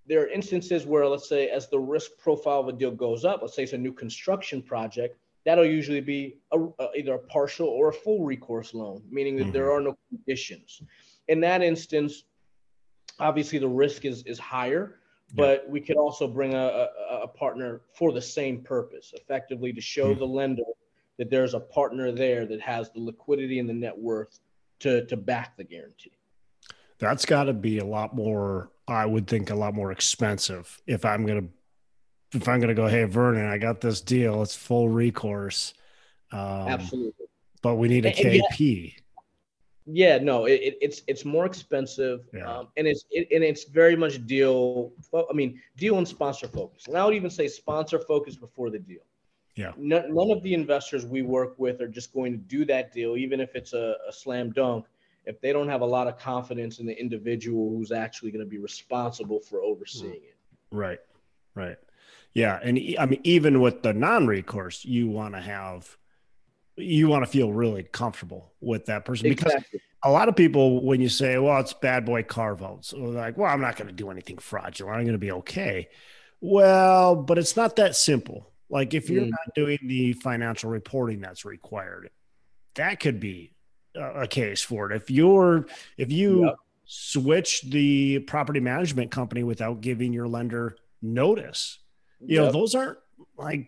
[0.05, 3.41] There are instances where, let's say, as the risk profile of a deal goes up,
[3.41, 7.67] let's say it's a new construction project, that'll usually be a, a, either a partial
[7.67, 9.53] or a full recourse loan, meaning that mm-hmm.
[9.53, 10.81] there are no conditions.
[11.27, 12.23] In that instance,
[13.19, 14.99] obviously the risk is is higher
[15.33, 15.71] but yeah.
[15.71, 16.87] we could also bring a, a,
[17.23, 20.19] a, partner for the same purpose effectively to show mm.
[20.19, 20.63] the lender
[21.17, 24.39] that there's a partner there that has the liquidity and the net worth
[24.79, 26.11] to to back the guarantee.
[26.99, 28.69] That's got to be a lot more.
[28.87, 31.47] I would think a lot more expensive if I'm gonna
[32.33, 32.87] if I'm gonna go.
[32.87, 34.41] Hey, Vernon, I got this deal.
[34.41, 35.73] It's full recourse.
[36.31, 37.25] Um, Absolutely.
[37.61, 38.95] But we need a KP.
[39.85, 42.49] Yeah, no, it, it's it's more expensive, yeah.
[42.49, 44.93] um, and it's it, and it's very much deal.
[45.13, 48.79] I mean, deal and sponsor focus, and I would even say sponsor focus before the
[48.79, 49.01] deal.
[49.55, 49.73] Yeah.
[49.77, 53.17] None, none of the investors we work with are just going to do that deal,
[53.17, 54.85] even if it's a, a slam dunk,
[55.25, 58.49] if they don't have a lot of confidence in the individual who's actually going to
[58.49, 60.35] be responsible for overseeing it.
[60.71, 60.99] Right.
[61.55, 61.77] Right.
[62.33, 65.97] Yeah, and I mean, even with the non-recourse, you want to have
[66.75, 69.53] you want to feel really comfortable with that person because
[70.03, 73.61] a lot of people when you say well it's bad boy carve-outs like well i'm
[73.61, 74.97] not going to do anything fraudulent.
[74.97, 75.89] I'm going to be okay.
[76.41, 78.51] Well but it's not that simple.
[78.69, 79.29] Like if you're mm.
[79.29, 82.09] not doing the financial reporting that's required
[82.75, 83.53] that could be
[83.95, 84.95] a case for it.
[84.95, 86.55] If you're if you yep.
[86.85, 91.79] switch the property management company without giving your lender notice
[92.19, 92.45] you yep.
[92.45, 92.97] know those aren't
[93.37, 93.67] like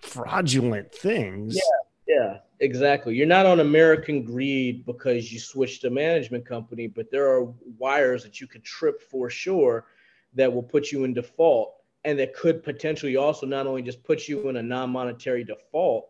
[0.00, 1.54] fraudulent things.
[1.54, 1.62] Yeah
[2.06, 3.14] yeah, exactly.
[3.14, 8.22] You're not on American Greed because you switched a management company, but there are wires
[8.22, 9.86] that you could trip for sure
[10.34, 14.28] that will put you in default and that could potentially also not only just put
[14.28, 16.08] you in a non-monetary default,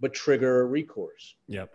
[0.00, 1.34] but trigger a recourse.
[1.48, 1.74] Yep.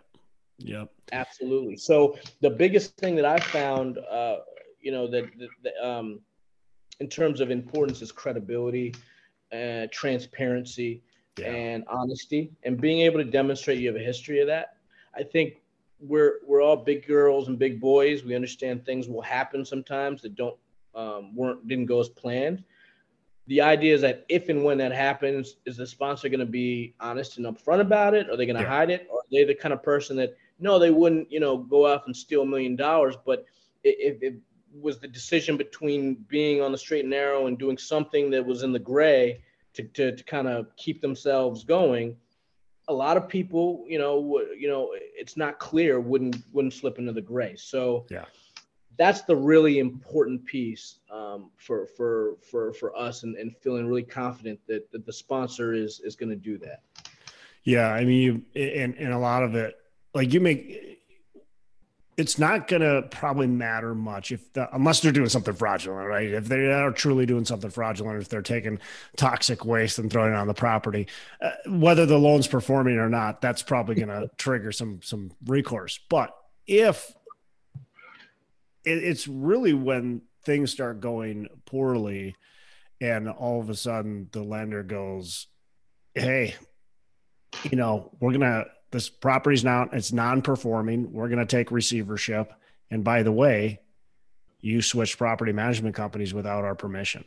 [0.58, 0.90] Yep.
[1.12, 1.76] Absolutely.
[1.76, 4.38] So the biggest thing that I found, uh,
[4.80, 5.30] you know, that,
[5.62, 6.20] that um,
[7.00, 8.94] in terms of importance is credibility,
[9.52, 11.02] uh, transparency,
[11.38, 11.46] yeah.
[11.46, 14.76] and honesty and being able to demonstrate you have a history of that.
[15.14, 15.62] I think
[16.00, 18.24] we're we're all big girls and big boys.
[18.24, 20.56] We understand things will happen sometimes that don't
[20.94, 22.64] um, weren't didn't go as planned.
[23.48, 26.94] The idea is that if and when that happens, is the sponsor going to be
[27.00, 28.30] honest and upfront about it?
[28.30, 28.68] Are they going to yeah.
[28.68, 29.08] hide it?
[29.10, 32.06] Or are they the kind of person that no, they wouldn't, you know, go out
[32.06, 33.44] and steal a million dollars, but
[33.82, 34.36] if it
[34.80, 38.62] was the decision between being on the straight and narrow and doing something that was
[38.62, 39.42] in the gray,
[39.74, 42.16] to, to, to kind of keep themselves going
[42.88, 47.12] a lot of people you know you know it's not clear wouldn't wouldn't slip into
[47.12, 47.54] the gray.
[47.56, 48.24] So yeah.
[48.98, 54.02] that's the really important piece um, for for for for us and, and feeling really
[54.02, 56.82] confident that, that the sponsor is is going to do that.
[57.64, 59.76] Yeah i mean you and and a lot of it
[60.14, 61.01] like you make
[62.16, 66.30] it's not going to probably matter much if the, unless they're doing something fraudulent, right?
[66.30, 68.78] If they are truly doing something fraudulent, if they're taking
[69.16, 71.08] toxic waste and throwing it on the property,
[71.40, 75.98] uh, whether the loan's performing or not, that's probably going to trigger some some recourse.
[76.10, 77.12] But if
[78.84, 82.36] it, it's really when things start going poorly,
[83.00, 85.46] and all of a sudden the lender goes,
[86.14, 86.56] "Hey,
[87.64, 91.12] you know, we're gonna." This property's now it's non-performing.
[91.12, 92.52] We're going to take receivership.
[92.90, 93.80] And by the way,
[94.60, 97.24] you switch property management companies without our permission.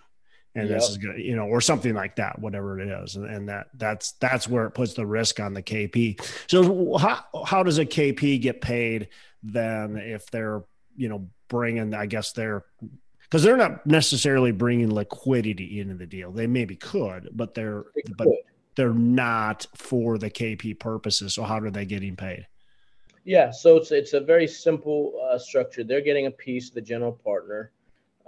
[0.53, 0.79] And yep.
[0.79, 3.17] this is good, you know, or something like that, whatever it is.
[3.17, 6.21] And, and that that's that's where it puts the risk on the KP.
[6.47, 9.09] So how how does a KP get paid
[9.43, 10.63] then if they're
[10.95, 12.63] you know bringing I guess they're
[13.23, 16.31] because they're not necessarily bringing liquidity into the deal.
[16.31, 18.27] They maybe could, but they're they but
[18.75, 21.33] they're not for the KP purposes.
[21.33, 22.47] So how are they getting paid?
[23.23, 25.83] Yeah, so it's it's a very simple uh, structure.
[25.83, 27.71] They're getting a piece of the general partner,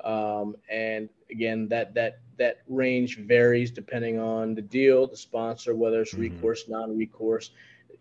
[0.03, 6.01] um, and again, that that that range varies depending on the deal, the sponsor, whether
[6.01, 6.35] it's mm-hmm.
[6.35, 7.51] recourse, non-recourse.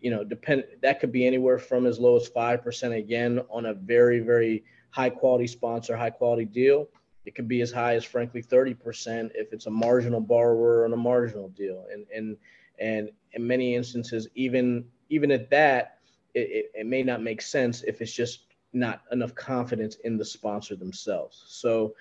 [0.01, 3.67] You know, depend that could be anywhere from as low as five percent again on
[3.67, 6.87] a very very high quality sponsor, high quality deal,
[7.27, 10.97] it could be as high as frankly 30% if it's a marginal borrower on a
[10.97, 11.85] marginal deal.
[11.91, 12.37] And and
[12.79, 15.99] and in many instances, even even at that,
[16.33, 20.23] it, it, it may not make sense if it's just not enough confidence in the
[20.23, 21.43] sponsor themselves.
[21.47, 21.95] So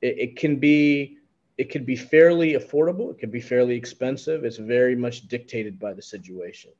[0.00, 1.18] it, it can be
[1.58, 4.44] it could be fairly affordable, it could be fairly expensive.
[4.44, 6.72] It's very much dictated by the situation.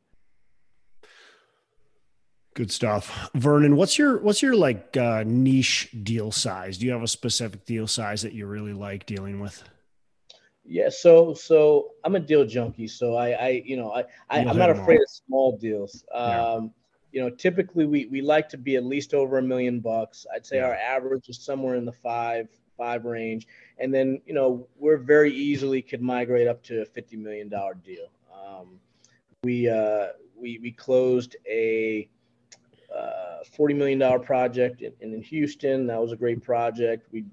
[2.55, 3.31] Good stuff.
[3.35, 6.77] Vernon, what's your what's your like uh, niche deal size?
[6.77, 9.63] Do you have a specific deal size that you really like dealing with?
[10.65, 12.89] Yeah, so so I'm a deal junkie.
[12.89, 16.05] So I I you know I, I am not afraid of small deals.
[16.13, 16.61] Um, yeah.
[17.13, 20.27] you know, typically we we like to be at least over a million bucks.
[20.35, 20.67] I'd say yeah.
[20.67, 23.47] our average is somewhere in the five five range,
[23.79, 27.75] and then you know we're very easily could migrate up to a fifty million dollar
[27.75, 28.09] deal.
[28.33, 28.79] Um,
[29.43, 32.09] we uh we we closed a
[32.97, 35.87] uh, $40 million project in, in Houston.
[35.87, 37.09] That was a great project.
[37.13, 37.25] We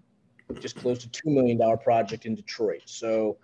[0.59, 2.83] just closed a $2 million project in Detroit.
[2.85, 3.37] So,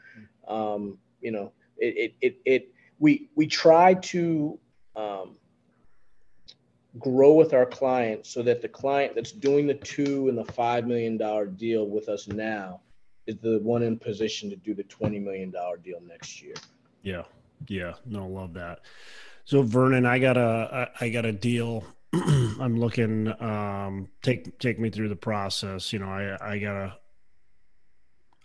[0.48, 4.60] um, you know, it, it, it, it, we, we try to
[4.96, 5.36] um,
[7.00, 10.88] grow with our clients so that the client that's doing the two and the five
[10.88, 12.82] million dollar deal with us now
[13.28, 16.56] is the one in position to do the twenty million dollar deal next year.
[17.04, 17.24] Yeah,
[17.68, 18.82] yeah, no, love that.
[19.46, 21.84] So Vernon, I got a I got a deal.
[22.60, 23.28] I'm looking.
[23.42, 25.92] Um, take take me through the process.
[25.92, 26.98] You know, I I gotta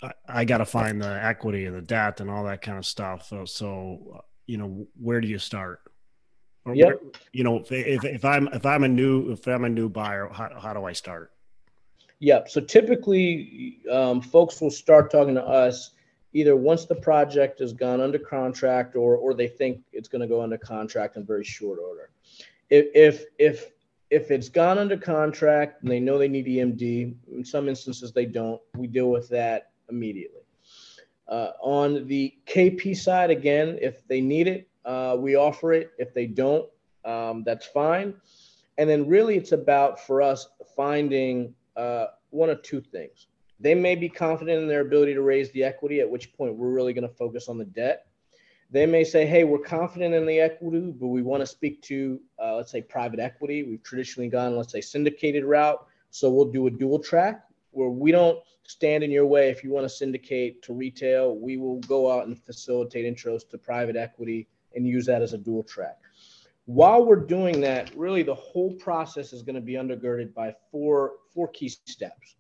[0.02, 3.28] I, I gotta find the equity and the debt and all that kind of stuff.
[3.28, 5.80] So, so you know, where do you start?
[6.64, 6.86] Or yep.
[6.86, 6.98] Where,
[7.32, 10.28] you know, if, if, if I'm if I'm a new if I'm a new buyer,
[10.32, 11.32] how how do I start?
[12.20, 12.50] Yep.
[12.50, 15.92] So typically, um, folks will start talking to us
[16.32, 20.28] either once the project has gone under contract or or they think it's going to
[20.28, 22.10] go under contract in very short order.
[22.70, 23.72] If if if
[24.10, 28.26] if it's gone under contract and they know they need EMD, in some instances they
[28.26, 30.40] don't, we deal with that immediately.
[31.28, 35.92] Uh, on the KP side, again, if they need it, uh, we offer it.
[35.96, 36.68] If they don't,
[37.04, 38.14] um, that's fine.
[38.78, 43.28] And then really, it's about for us finding uh, one of two things.
[43.60, 46.70] They may be confident in their ability to raise the equity, at which point we're
[46.70, 48.06] really going to focus on the debt.
[48.72, 52.20] They may say, hey, we're confident in the equity, but we want to speak to,
[52.42, 53.64] uh, let's say, private equity.
[53.64, 55.84] We've traditionally gone, let's say, syndicated route.
[56.10, 59.50] So we'll do a dual track where we don't stand in your way.
[59.50, 63.58] If you want to syndicate to retail, we will go out and facilitate intros to
[63.58, 65.98] private equity and use that as a dual track.
[66.66, 71.14] While we're doing that, really the whole process is going to be undergirded by four,
[71.34, 72.36] four key steps.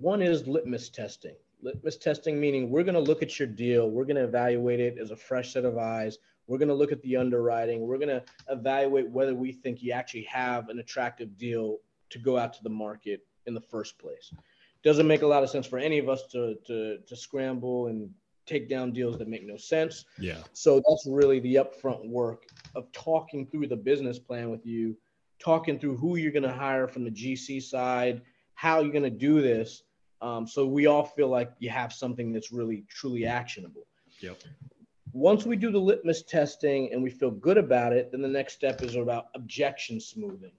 [0.00, 1.34] One is litmus testing.
[1.62, 4.96] Litmus testing meaning we're going to look at your deal, we're going to evaluate it
[4.98, 6.18] as a fresh set of eyes.
[6.46, 7.86] We're going to look at the underwriting.
[7.86, 11.78] We're going to evaluate whether we think you actually have an attractive deal
[12.10, 14.32] to go out to the market in the first place.
[14.82, 18.10] Doesn't make a lot of sense for any of us to, to, to scramble and
[18.46, 20.06] take down deals that make no sense.
[20.18, 20.38] Yeah.
[20.54, 22.44] So that's really the upfront work
[22.74, 24.96] of talking through the business plan with you,
[25.38, 28.22] talking through who you're going to hire from the GC side,
[28.54, 29.82] how you're going to do this.
[30.20, 33.86] Um, so we all feel like you have something that's really truly actionable.
[34.20, 34.42] Yep.
[35.12, 38.54] Once we do the litmus testing and we feel good about it, then the next
[38.54, 40.52] step is about objection smoothing.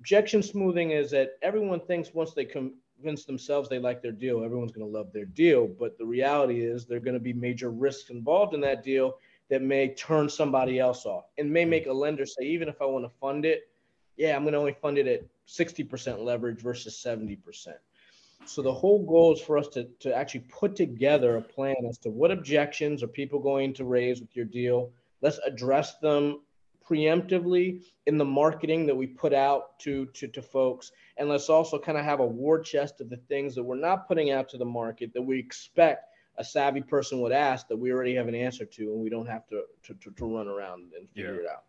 [0.00, 4.72] Objection smoothing is that everyone thinks once they convince themselves they like their deal, everyone's
[4.72, 5.66] going to love their deal.
[5.66, 9.18] But the reality is, there are going to be major risks involved in that deal
[9.48, 12.86] that may turn somebody else off and may make a lender say, even if I
[12.86, 13.68] want to fund it,
[14.16, 17.68] yeah, I'm going to only fund it at 60% leverage versus 70%.
[18.44, 21.98] So the whole goal is for us to, to actually put together a plan as
[21.98, 24.92] to what objections are people going to raise with your deal.
[25.20, 26.42] Let's address them
[26.88, 30.92] preemptively in the marketing that we put out to, to, to folks.
[31.16, 34.06] And let's also kind of have a war chest of the things that we're not
[34.06, 36.06] putting out to the market that we expect
[36.38, 39.26] a savvy person would ask that we already have an answer to and we don't
[39.26, 41.40] have to, to, to, to run around and figure yeah.
[41.40, 41.64] it out.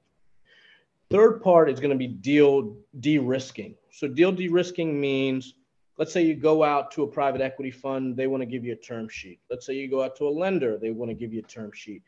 [1.10, 3.76] Third part is going to be deal de-risking.
[3.92, 5.54] So deal de-risking means
[5.98, 8.74] let's say you go out to a private equity fund, they want to give you
[8.74, 9.40] a term sheet.
[9.50, 11.72] Let's say you go out to a lender, they want to give you a term
[11.74, 12.04] sheet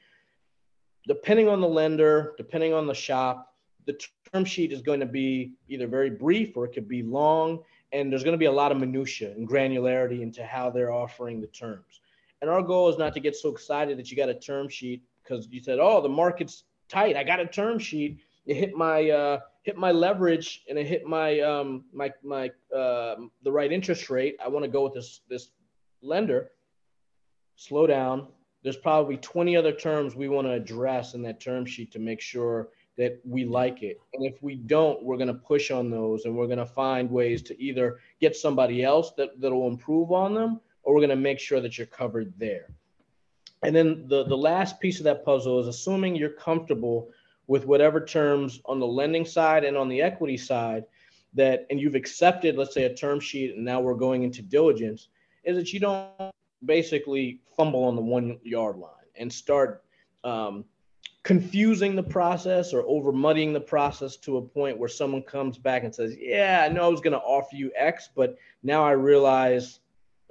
[1.08, 4.00] depending on the lender, depending on the shop, the
[4.32, 7.60] term sheet is going to be either very brief or it could be long.
[7.92, 11.42] And there's going to be a lot of minutia and granularity into how they're offering
[11.42, 12.02] the terms.
[12.42, 15.02] And our goal is not to get so excited that you got a term sheet
[15.24, 17.18] because you said, "Oh, the market's tight.
[17.18, 18.20] I got a term sheet.
[18.50, 23.16] It hit my uh, hit my leverage and it hit my um, my my uh,
[23.44, 24.36] the right interest rate.
[24.44, 25.50] I want to go with this this
[26.02, 26.50] lender."
[27.56, 28.28] Slow down,
[28.64, 32.22] there's probably 20 other terms we want to address in that term sheet to make
[32.22, 34.00] sure that we like it.
[34.14, 37.10] And if we don't, we're going to push on those and we're going to find
[37.10, 41.16] ways to either get somebody else that, that'll improve on them or we're going to
[41.16, 42.68] make sure that you're covered there.
[43.64, 47.10] And then the, the last piece of that puzzle is assuming you're comfortable
[47.50, 50.84] with whatever terms on the lending side and on the equity side
[51.34, 55.08] that, and you've accepted, let's say, a term sheet, and now we're going into diligence,
[55.44, 56.12] is that you don't
[56.64, 59.84] basically fumble on the one yard line and start
[60.24, 60.64] um,
[61.24, 65.84] confusing the process or over muddying the process to a point where someone comes back
[65.84, 68.92] and says, Yeah, I know I was going to offer you X, but now I
[68.92, 69.80] realize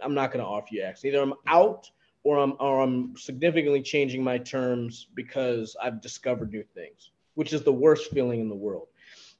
[0.00, 1.04] I'm not going to offer you X.
[1.04, 1.90] Either I'm out
[2.28, 7.62] or I'm, or I'm significantly changing my terms because I've discovered new things, which is
[7.62, 8.88] the worst feeling in the world.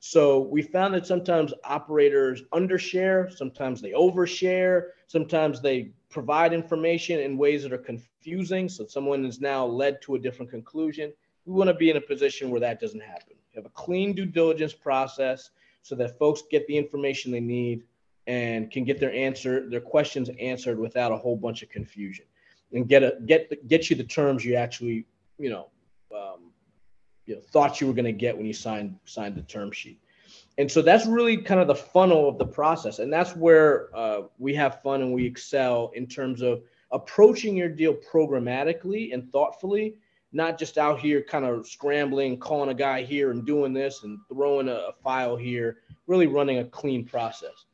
[0.01, 7.37] So we found that sometimes operators undershare, sometimes they overshare, sometimes they provide information in
[7.37, 8.71] ways that are confusing.
[8.71, 11.13] So someone is now led to a different conclusion.
[11.45, 13.35] We want to be in a position where that doesn't happen.
[13.53, 15.51] You have a clean due diligence process
[15.83, 17.83] so that folks get the information they need
[18.27, 22.25] and can get their answer, their questions answered without a whole bunch of confusion,
[22.73, 25.07] and get a get get you the terms you actually
[25.39, 25.69] you know
[26.15, 26.53] um,
[27.27, 30.01] you know, thought you were going to get when you signed signed the term sheet.
[30.57, 34.23] And so that's really kind of the funnel of the process, and that's where uh,
[34.39, 39.95] we have fun and we excel in terms of approaching your deal programmatically and thoughtfully,
[40.33, 44.19] not just out here kind of scrambling, calling a guy here and doing this and
[44.29, 45.79] throwing a, a file here.
[46.07, 47.67] Really running a clean process.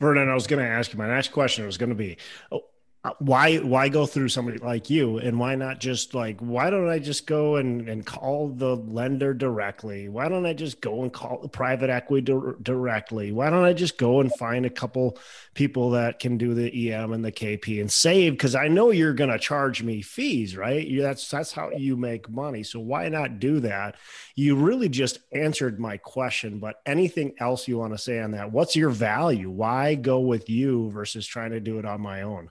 [0.00, 2.16] Vernon, I was going to ask you my next question It was going to be
[2.50, 2.64] oh,
[3.08, 5.16] Uh, why why go through somebody like you?
[5.18, 9.32] And why not just like why don't i just go and, and call the lender
[9.32, 10.10] directly?
[10.10, 13.32] Why don't i just go and call the private equity di- directly?
[13.32, 15.18] Why don't i just go and find a couple
[15.54, 18.32] people that can do the em and the kp and save?
[18.32, 20.86] Because i know you're going to charge me fees right?
[20.98, 22.62] That's that's how you make money.
[22.62, 23.96] So why not do that?
[24.34, 28.52] You really just answered my question but anything else you want to say on that?
[28.52, 29.50] What's your value?
[29.50, 32.50] Why go with you versus trying to do it on my own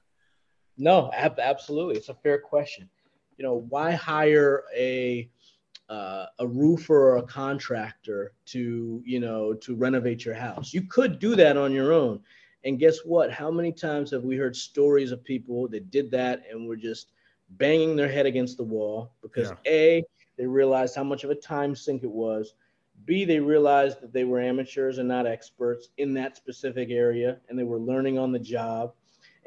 [0.77, 1.95] no, ab- absolutely.
[1.95, 2.89] It's a fair question.
[3.37, 5.29] You know, why hire a
[5.89, 10.73] uh, a roofer or a contractor to you know to renovate your house?
[10.73, 12.21] You could do that on your own.
[12.63, 13.31] And guess what?
[13.31, 17.11] How many times have we heard stories of people that did that and were just
[17.51, 19.71] banging their head against the wall because yeah.
[19.71, 20.03] a
[20.37, 22.53] they realized how much of a time sink it was.
[23.05, 27.57] B, they realized that they were amateurs and not experts in that specific area and
[27.57, 28.93] they were learning on the job.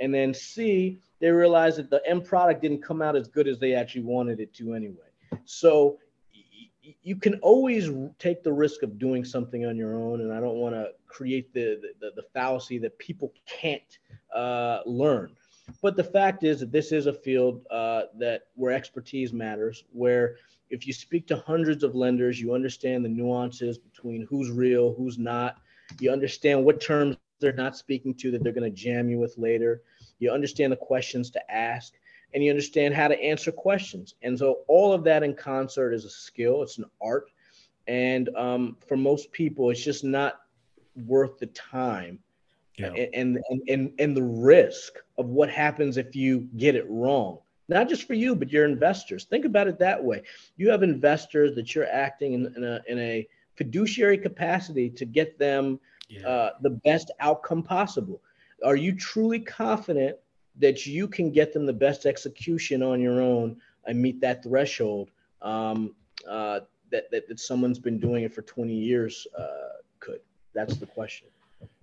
[0.01, 3.59] And then C, they realized that the end product didn't come out as good as
[3.59, 4.97] they actually wanted it to anyway.
[5.45, 5.99] So
[7.03, 10.23] you can always take the risk of doing something on your own.
[10.23, 13.99] And I don't want to create the, the, the, fallacy that people can't
[14.35, 15.37] uh, learn.
[15.83, 20.37] But the fact is that this is a field uh, that where expertise matters, where
[20.71, 25.19] if you speak to hundreds of lenders, you understand the nuances between who's real, who's
[25.19, 25.59] not.
[26.01, 29.37] You understand what terms they're not speaking to that they're going to jam you with
[29.39, 29.83] later
[30.21, 31.95] you understand the questions to ask,
[32.33, 34.15] and you understand how to answer questions.
[34.23, 37.31] And so all of that in concert is a skill, it's an art.
[37.89, 40.41] And um, for most people, it's just not
[41.07, 42.21] worth the time
[42.77, 42.93] yeah.
[42.93, 47.39] and, and, and, and the risk of what happens if you get it wrong.
[47.69, 49.25] Not just for you, but your investors.
[49.25, 50.23] Think about it that way.
[50.57, 55.39] You have investors that you're acting in, in, a, in a fiduciary capacity to get
[55.39, 56.27] them yeah.
[56.27, 58.23] uh, the best outcome possible
[58.65, 60.17] are you truly confident
[60.59, 63.57] that you can get them the best execution on your own
[63.87, 65.11] and meet that threshold
[65.43, 65.95] um,
[66.29, 70.21] uh, that, that, that someone's been doing it for 20 years uh, could?
[70.55, 71.29] That's the question.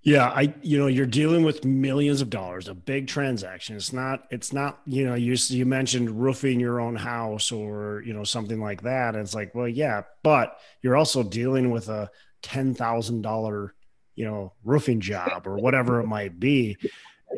[0.02, 3.76] Yeah, I you know you're dealing with millions of dollars, a big transaction.
[3.76, 8.14] It's not it's not you know you you mentioned roofing your own house or you
[8.14, 9.16] know something like that.
[9.16, 12.10] And it's like well yeah, but you're also dealing with a
[12.42, 13.74] ten thousand dollar
[14.18, 16.76] you know, roofing job or whatever it might be.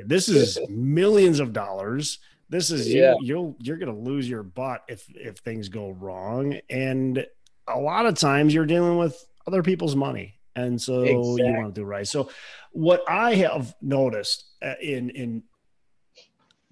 [0.05, 2.19] This is millions of dollars.
[2.47, 3.15] This is yeah.
[3.21, 6.59] you, you'll you're gonna lose your butt if if things go wrong.
[6.69, 7.25] And
[7.67, 10.35] a lot of times you're dealing with other people's money.
[10.55, 11.47] And so exactly.
[11.47, 12.07] you want to do right.
[12.07, 12.29] So
[12.71, 15.43] what I have noticed uh, in in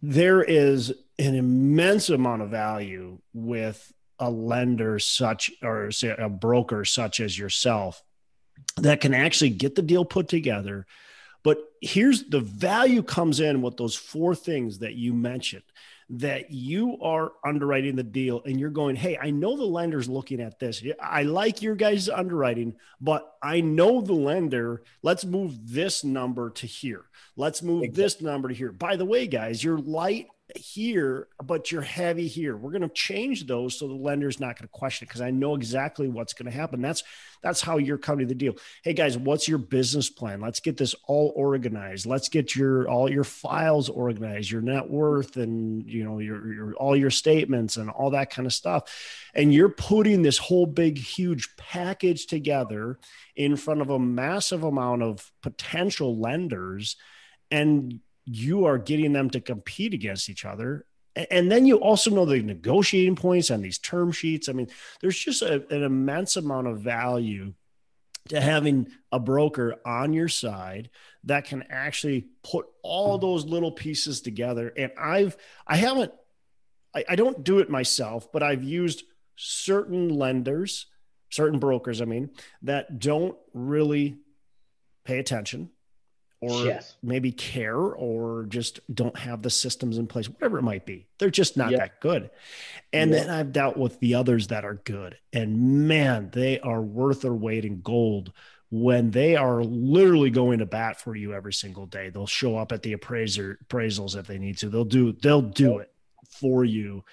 [0.03, 6.85] there is an immense amount of value with a lender such or say a broker
[6.85, 8.03] such as yourself
[8.77, 10.85] that can actually get the deal put together.
[11.43, 15.63] But here's the value comes in with those four things that you mentioned
[16.09, 20.41] that you are underwriting the deal and you're going, Hey, I know the lender's looking
[20.41, 20.81] at this.
[21.01, 24.83] I like your guys' underwriting, but I know the lender.
[25.01, 27.03] Let's move this number to here.
[27.35, 28.03] Let's move exactly.
[28.03, 28.71] this number to here.
[28.71, 32.55] By the way, guys, you're light here, but you're heavy here.
[32.55, 35.29] We're going to change those so the lender's not going to question it because I
[35.29, 36.81] know exactly what's going to happen.
[36.81, 37.03] That's
[37.43, 38.55] that's how you're coming to the deal.
[38.83, 40.39] Hey guys, what's your business plan?
[40.39, 42.05] Let's get this all organized.
[42.05, 46.73] Let's get your all your files organized, your net worth and you know your, your
[46.75, 48.83] all your statements and all that kind of stuff.
[49.33, 52.99] And you're putting this whole big huge package together
[53.35, 56.95] in front of a massive amount of potential lenders
[57.51, 60.85] and you are getting them to compete against each other.
[61.31, 64.49] And then you also know the negotiating points on these term sheets.
[64.49, 64.67] I mean,
[65.01, 67.53] there's just a, an immense amount of value
[68.29, 70.89] to having a broker on your side
[71.23, 73.21] that can actually put all hmm.
[73.21, 74.71] those little pieces together.
[74.77, 76.11] And I've, I haven't,
[76.93, 79.03] I, I don't do it myself, but I've used
[79.37, 80.87] certain lenders,
[81.29, 82.31] certain brokers, I mean,
[82.63, 84.17] that don't really
[85.05, 85.71] pay attention
[86.39, 86.95] or yes.
[87.01, 91.07] maybe care or just don't have the systems in place, whatever it might be.
[91.17, 92.29] They're just not that good.
[92.93, 95.17] And then I've dealt with the others that are good.
[95.33, 98.31] And man, they are worth their weight in gold
[98.69, 102.09] when they are literally going to bat for you every single day.
[102.09, 104.69] They'll show up at the appraiser appraisals if they need to.
[104.69, 105.91] They'll do they'll do it
[106.39, 107.03] for you.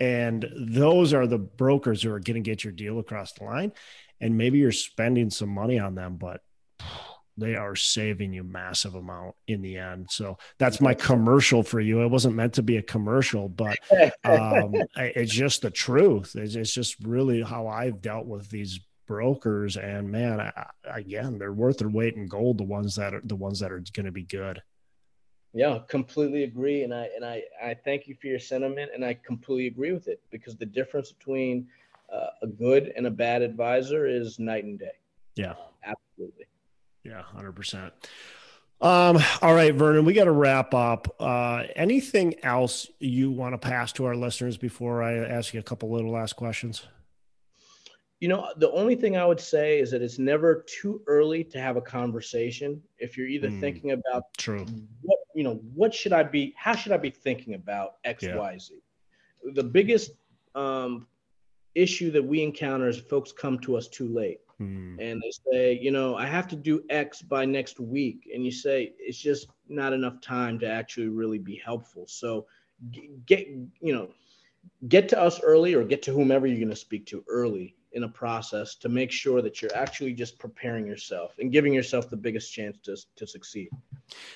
[0.00, 3.72] And those are the brokers who are going to get your deal across the line.
[4.20, 6.40] And maybe you're spending some money on them, but
[7.36, 10.06] they are saving you massive amount in the end.
[10.10, 12.02] So that's my commercial for you.
[12.02, 13.76] It wasn't meant to be a commercial, but
[14.24, 16.36] um, it's just the truth.
[16.36, 19.76] It's, it's, just really how I've dealt with these brokers.
[19.76, 20.52] And man, I,
[20.86, 22.58] again, they're worth their weight in gold.
[22.58, 24.62] The ones that are the ones that are going to be good.
[25.52, 26.82] Yeah, completely agree.
[26.82, 30.08] And I and I I thank you for your sentiment, and I completely agree with
[30.08, 31.68] it because the difference between
[32.12, 34.92] uh, a good and a bad advisor is night and day.
[35.36, 35.54] Yeah,
[35.84, 36.46] absolutely.
[37.04, 37.92] Yeah, hundred percent.
[38.80, 41.14] Um, all right, Vernon, we got to wrap up.
[41.20, 45.62] Uh, anything else you want to pass to our listeners before I ask you a
[45.62, 46.84] couple little last questions?
[48.20, 51.60] You know, the only thing I would say is that it's never too early to
[51.60, 52.80] have a conversation.
[52.98, 54.66] If you're either mm, thinking about true,
[55.02, 56.54] what you know, what should I be?
[56.56, 58.36] How should I be thinking about X, yeah.
[58.36, 58.74] Y, Z?
[59.52, 60.12] The biggest
[60.54, 61.06] um,
[61.74, 64.40] issue that we encounter is folks come to us too late.
[64.58, 64.96] Hmm.
[65.00, 68.28] And they say, you know, I have to do X by next week.
[68.32, 72.06] And you say, it's just not enough time to actually really be helpful.
[72.06, 72.46] So
[73.26, 74.10] get, you know,
[74.88, 78.02] get to us early or get to whomever you're going to speak to early in
[78.02, 82.16] a process to make sure that you're actually just preparing yourself and giving yourself the
[82.16, 83.68] biggest chance to, to succeed.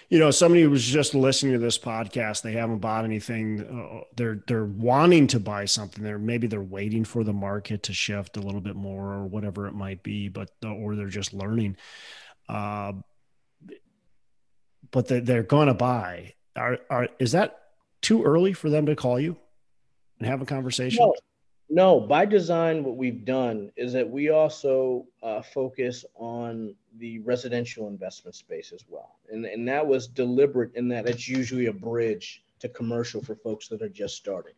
[0.09, 2.43] You know, somebody was just listening to this podcast.
[2.43, 3.61] They haven't bought anything.
[3.61, 6.03] Uh, they're they're wanting to buy something.
[6.03, 9.67] They're maybe they're waiting for the market to shift a little bit more or whatever
[9.67, 11.77] it might be, but or they're just learning.
[12.49, 12.93] Uh,
[14.91, 16.35] but they, they're going to buy.
[16.57, 17.61] Are are is that
[18.01, 19.37] too early for them to call you
[20.19, 21.05] and have a conversation?
[21.05, 21.15] No
[21.71, 27.89] no, by design, what we've done is that we also uh, focus on the residential
[27.89, 29.17] investment space as well.
[29.31, 33.69] And, and that was deliberate in that it's usually a bridge to commercial for folks
[33.69, 34.55] that are just starting.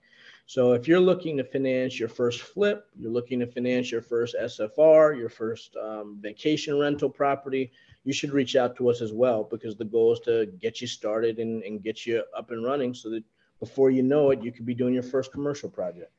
[0.47, 4.37] So if you're looking to finance your first flip, you're looking to finance your first
[4.41, 7.73] SFR, your first um, vacation rental property,
[8.05, 10.87] you should reach out to us as well because the goal is to get you
[10.87, 13.25] started and, and get you up and running so that
[13.59, 16.11] before you know it, you could be doing your first commercial project.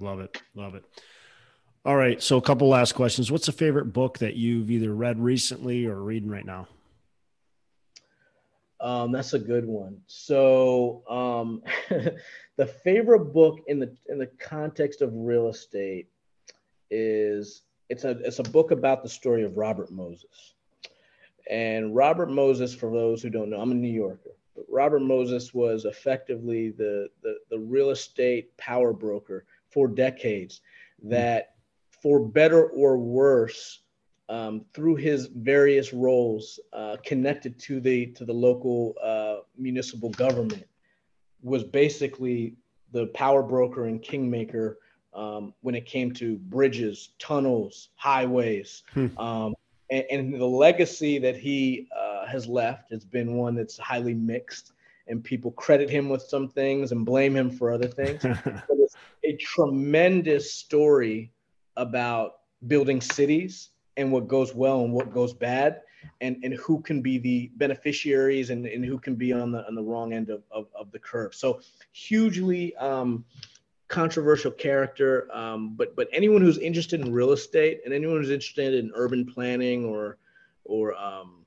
[0.00, 0.42] Love it.
[0.54, 0.84] Love it.
[1.84, 2.22] All right.
[2.22, 3.30] So, a couple last questions.
[3.30, 6.68] What's a favorite book that you've either read recently or reading right now?
[8.80, 10.00] Um, that's a good one.
[10.06, 11.62] So, um,
[12.56, 16.08] the favorite book in the in the context of real estate
[16.90, 20.54] is it's a it's a book about the story of Robert Moses.
[21.50, 24.30] And Robert Moses, for those who don't know, I'm a New Yorker.
[24.54, 30.60] But Robert Moses was effectively the, the, the real estate power broker for decades
[31.02, 31.54] that
[32.02, 33.80] for better or worse
[34.28, 40.64] um, through his various roles uh, connected to the to the local uh, municipal government
[41.42, 42.54] was basically
[42.92, 44.78] the power broker and kingmaker
[45.14, 49.16] um, when it came to bridges, tunnels, highways, hmm.
[49.18, 49.54] um,
[49.90, 54.72] and, and, the legacy that he uh, has left has been one that's highly mixed,
[55.10, 58.24] and people credit him with some things and blame him for other things.
[58.24, 61.32] it's a tremendous story
[61.76, 65.82] about building cities and what goes well and what goes bad
[66.20, 69.74] and, and who can be the beneficiaries and, and who can be on the on
[69.74, 71.34] the wrong end of, of, of the curve.
[71.34, 71.60] So
[71.92, 73.24] hugely um,
[73.88, 75.28] controversial character.
[75.32, 79.26] Um, but but anyone who's interested in real estate and anyone who's interested in urban
[79.26, 80.18] planning or
[80.64, 81.44] or um,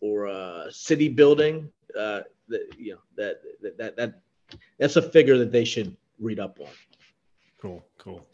[0.00, 3.40] or uh, city building, uh, that you know that
[3.76, 4.20] that that
[4.78, 6.68] that's a figure that they should read up on.
[7.60, 8.26] Cool, cool.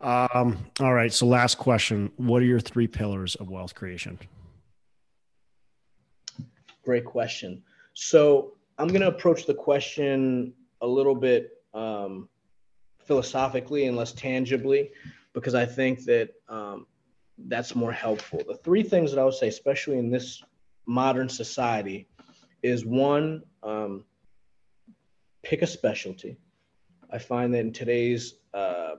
[0.00, 1.12] Um, all right.
[1.12, 4.18] So, last question: What are your three pillars of wealth creation?
[6.84, 7.62] Great question.
[7.94, 12.28] So, I'm going to approach the question a little bit um,
[13.00, 14.92] philosophically and less tangibly,
[15.32, 16.86] because I think that um,
[17.46, 18.42] that's more helpful.
[18.46, 20.42] The three things that I would say, especially in this
[20.86, 22.08] modern society,
[22.62, 24.04] is one, um,
[25.42, 26.36] pick a specialty.
[27.10, 28.96] I find that in today's uh,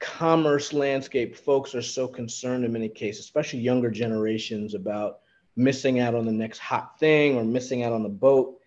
[0.00, 5.20] commerce landscape, folks are so concerned in many cases, especially younger generations, about
[5.56, 8.58] missing out on the next hot thing or missing out on the boat,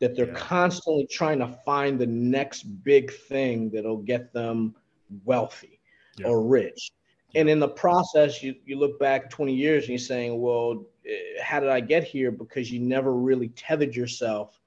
[0.00, 0.34] that they're yeah.
[0.34, 4.74] constantly trying to find the next big thing that'll get them
[5.24, 5.80] wealthy
[6.18, 6.26] yeah.
[6.26, 6.90] or rich.
[7.30, 7.40] Yeah.
[7.40, 10.84] And in the process, you, you look back 20 years and you're saying, well,
[11.42, 12.30] how did I get here?
[12.30, 14.58] Because you never really tethered yourself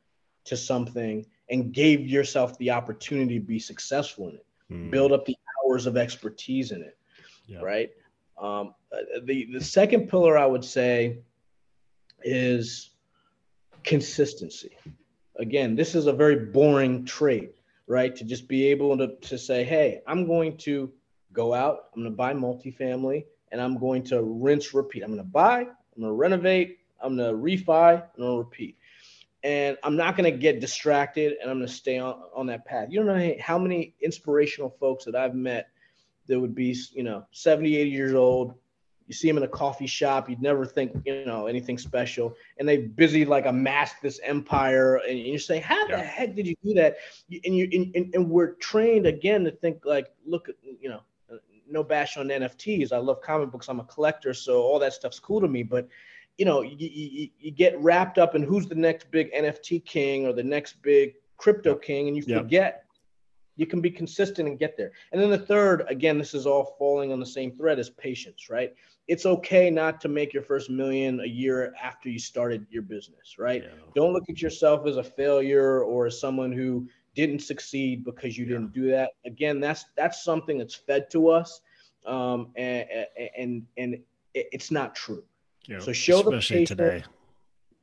[0.45, 4.91] to something and gave yourself the opportunity to be successful in it, mm.
[4.91, 6.97] build up the hours of expertise in it,
[7.47, 7.59] yeah.
[7.61, 7.91] right?
[8.37, 11.19] Um, uh, the the second pillar I would say
[12.23, 12.89] is
[13.83, 14.75] consistency.
[15.37, 17.55] Again, this is a very boring trait,
[17.87, 18.15] right?
[18.15, 20.91] To just be able to, to say, hey, I'm going to
[21.31, 25.03] go out, I'm going to buy multifamily, and I'm going to rinse, repeat.
[25.03, 28.77] I'm going to buy, I'm to renovate, I'm to refi, I'm to repeat.
[29.43, 32.87] And I'm not to get distracted and I'm to stay on, on that path.
[32.89, 35.69] You don't know how many inspirational folks that I've met
[36.27, 38.55] that would be, you know, 70, 80 years old,
[39.07, 42.67] you see them in a coffee shop you'd never think you know anything special and
[42.67, 45.97] they busy like amassed this empire and you say how yeah.
[45.97, 46.97] the heck did you do that
[47.43, 51.01] and you and, and, we're trained again to think like look you know
[51.69, 55.19] no bash on nfts i love comic books i'm a collector so all that stuff's
[55.19, 55.87] cool to me but
[56.37, 60.25] you know you, you, you get wrapped up in who's the next big nft king
[60.25, 62.85] or the next big crypto king and you forget
[63.55, 64.91] you can be consistent and get there.
[65.11, 68.49] And then the third, again, this is all falling on the same thread as patience,
[68.49, 68.73] right?
[69.07, 73.37] It's okay not to make your first million a year after you started your business,
[73.37, 73.63] right?
[73.63, 73.69] Yeah.
[73.95, 78.45] Don't look at yourself as a failure or as someone who didn't succeed because you
[78.45, 78.53] yeah.
[78.53, 79.11] didn't do that.
[79.25, 81.61] Again, that's that's something that's fed to us,
[82.05, 82.87] um, and
[83.37, 83.99] and and
[84.33, 85.23] it's not true.
[85.67, 87.03] Yeah, so show the patience, today,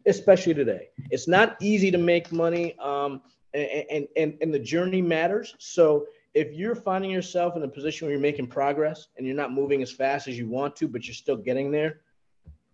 [0.07, 0.89] especially today.
[1.11, 2.79] It's not easy to make money.
[2.79, 3.23] Um,
[3.55, 5.55] and, and, and the journey matters.
[5.59, 9.53] So if you're finding yourself in a position where you're making progress and you're not
[9.53, 12.01] moving as fast as you want to, but you're still getting there,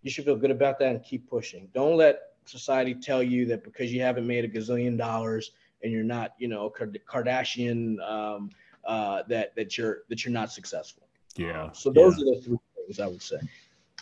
[0.03, 1.69] you should feel good about that and keep pushing.
[1.75, 5.51] Don't let society tell you that because you haven't made a gazillion dollars
[5.83, 8.51] and you're not, you know, Kardashian, um,
[8.85, 11.09] uh, that that you're that you're not successful.
[11.37, 11.71] Yeah.
[11.73, 12.23] So those yeah.
[12.23, 13.39] are the three things I would say.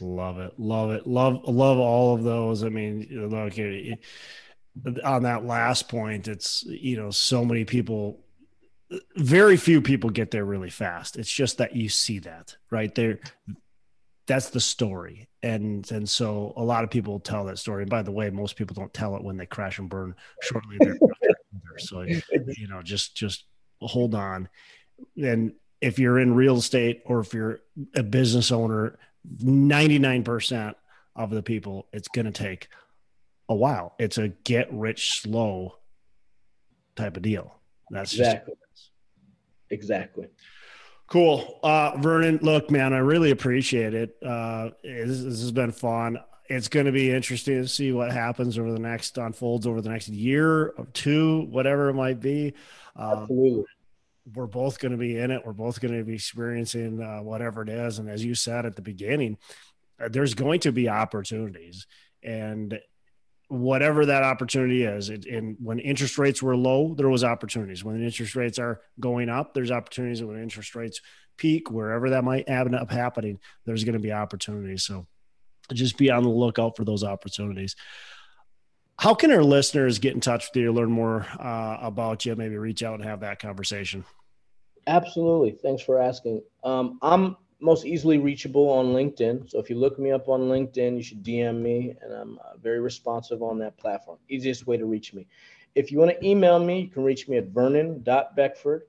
[0.00, 2.62] Love it, love it, love love all of those.
[2.64, 3.54] I mean, look,
[5.04, 8.20] on that last point, it's you know so many people,
[9.16, 11.16] very few people get there really fast.
[11.16, 13.20] It's just that you see that right there.
[14.26, 17.84] That's the story, and and so a lot of people tell that story.
[17.84, 20.76] And by the way, most people don't tell it when they crash and burn shortly
[20.78, 21.15] thereafter.
[21.78, 23.44] So you know, just just
[23.80, 24.48] hold on.
[25.22, 27.60] And if you're in real estate or if you're
[27.94, 28.98] a business owner,
[29.40, 30.76] ninety nine percent
[31.14, 32.68] of the people, it's going to take
[33.48, 33.94] a while.
[33.98, 35.76] It's a get rich slow
[36.96, 37.54] type of deal.
[37.90, 38.54] That's exactly
[39.70, 40.28] exactly.
[41.08, 41.60] Cool.
[41.62, 44.16] Uh, Vernon, look, man, I really appreciate it.
[44.24, 46.18] Uh, this, this has been fun.
[46.48, 49.88] It's going to be interesting to see what happens over the next unfolds over the
[49.88, 52.54] next year or two, whatever it might be.
[52.94, 53.64] Um, Absolutely.
[54.34, 55.42] We're both going to be in it.
[55.44, 57.98] We're both going to be experiencing uh, whatever it is.
[57.98, 59.38] And as you said at the beginning,
[60.00, 61.86] uh, there's going to be opportunities.
[62.22, 62.80] And
[63.48, 65.10] whatever that opportunity is.
[65.10, 67.84] It, and when interest rates were low, there was opportunities.
[67.84, 70.22] When interest rates are going up, there's opportunities.
[70.22, 71.00] When interest rates
[71.36, 74.82] peak, wherever that might end up happening, there's going to be opportunities.
[74.82, 75.06] So
[75.74, 77.76] just be on the lookout for those opportunities.
[78.98, 82.56] How can our listeners get in touch with you, learn more uh, about you, maybe
[82.56, 84.04] reach out and have that conversation?
[84.86, 85.50] Absolutely.
[85.50, 86.42] Thanks for asking.
[86.64, 89.50] Um, I'm most easily reachable on LinkedIn.
[89.50, 92.56] So if you look me up on LinkedIn, you should DM me, and I'm uh,
[92.62, 94.18] very responsive on that platform.
[94.28, 95.26] Easiest way to reach me.
[95.74, 98.82] If you want to email me, you can reach me at vernon.beckford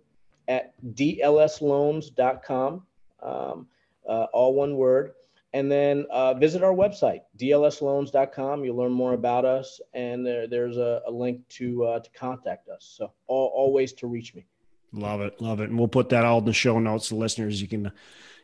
[0.48, 2.84] at dlsloans.com,
[3.22, 3.68] um,
[4.08, 5.14] uh, all one word.
[5.54, 8.66] And then uh, visit our website, dlsloans.com.
[8.66, 12.68] You'll learn more about us, and there, there's a, a link to uh, to contact
[12.68, 12.94] us.
[12.98, 14.46] So all, all ways to reach me.
[14.92, 17.10] Love it, love it, and we'll put that all in the show notes.
[17.10, 17.92] The listeners, you can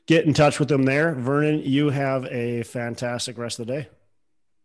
[0.06, 1.14] get in touch with them there.
[1.14, 3.88] Vernon, you have a fantastic rest of the day.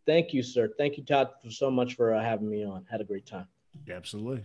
[0.06, 0.70] Thank you, sir.
[0.78, 2.84] Thank you, Todd, so much for uh, having me on.
[2.90, 3.46] Had a great time.
[3.90, 4.44] Absolutely.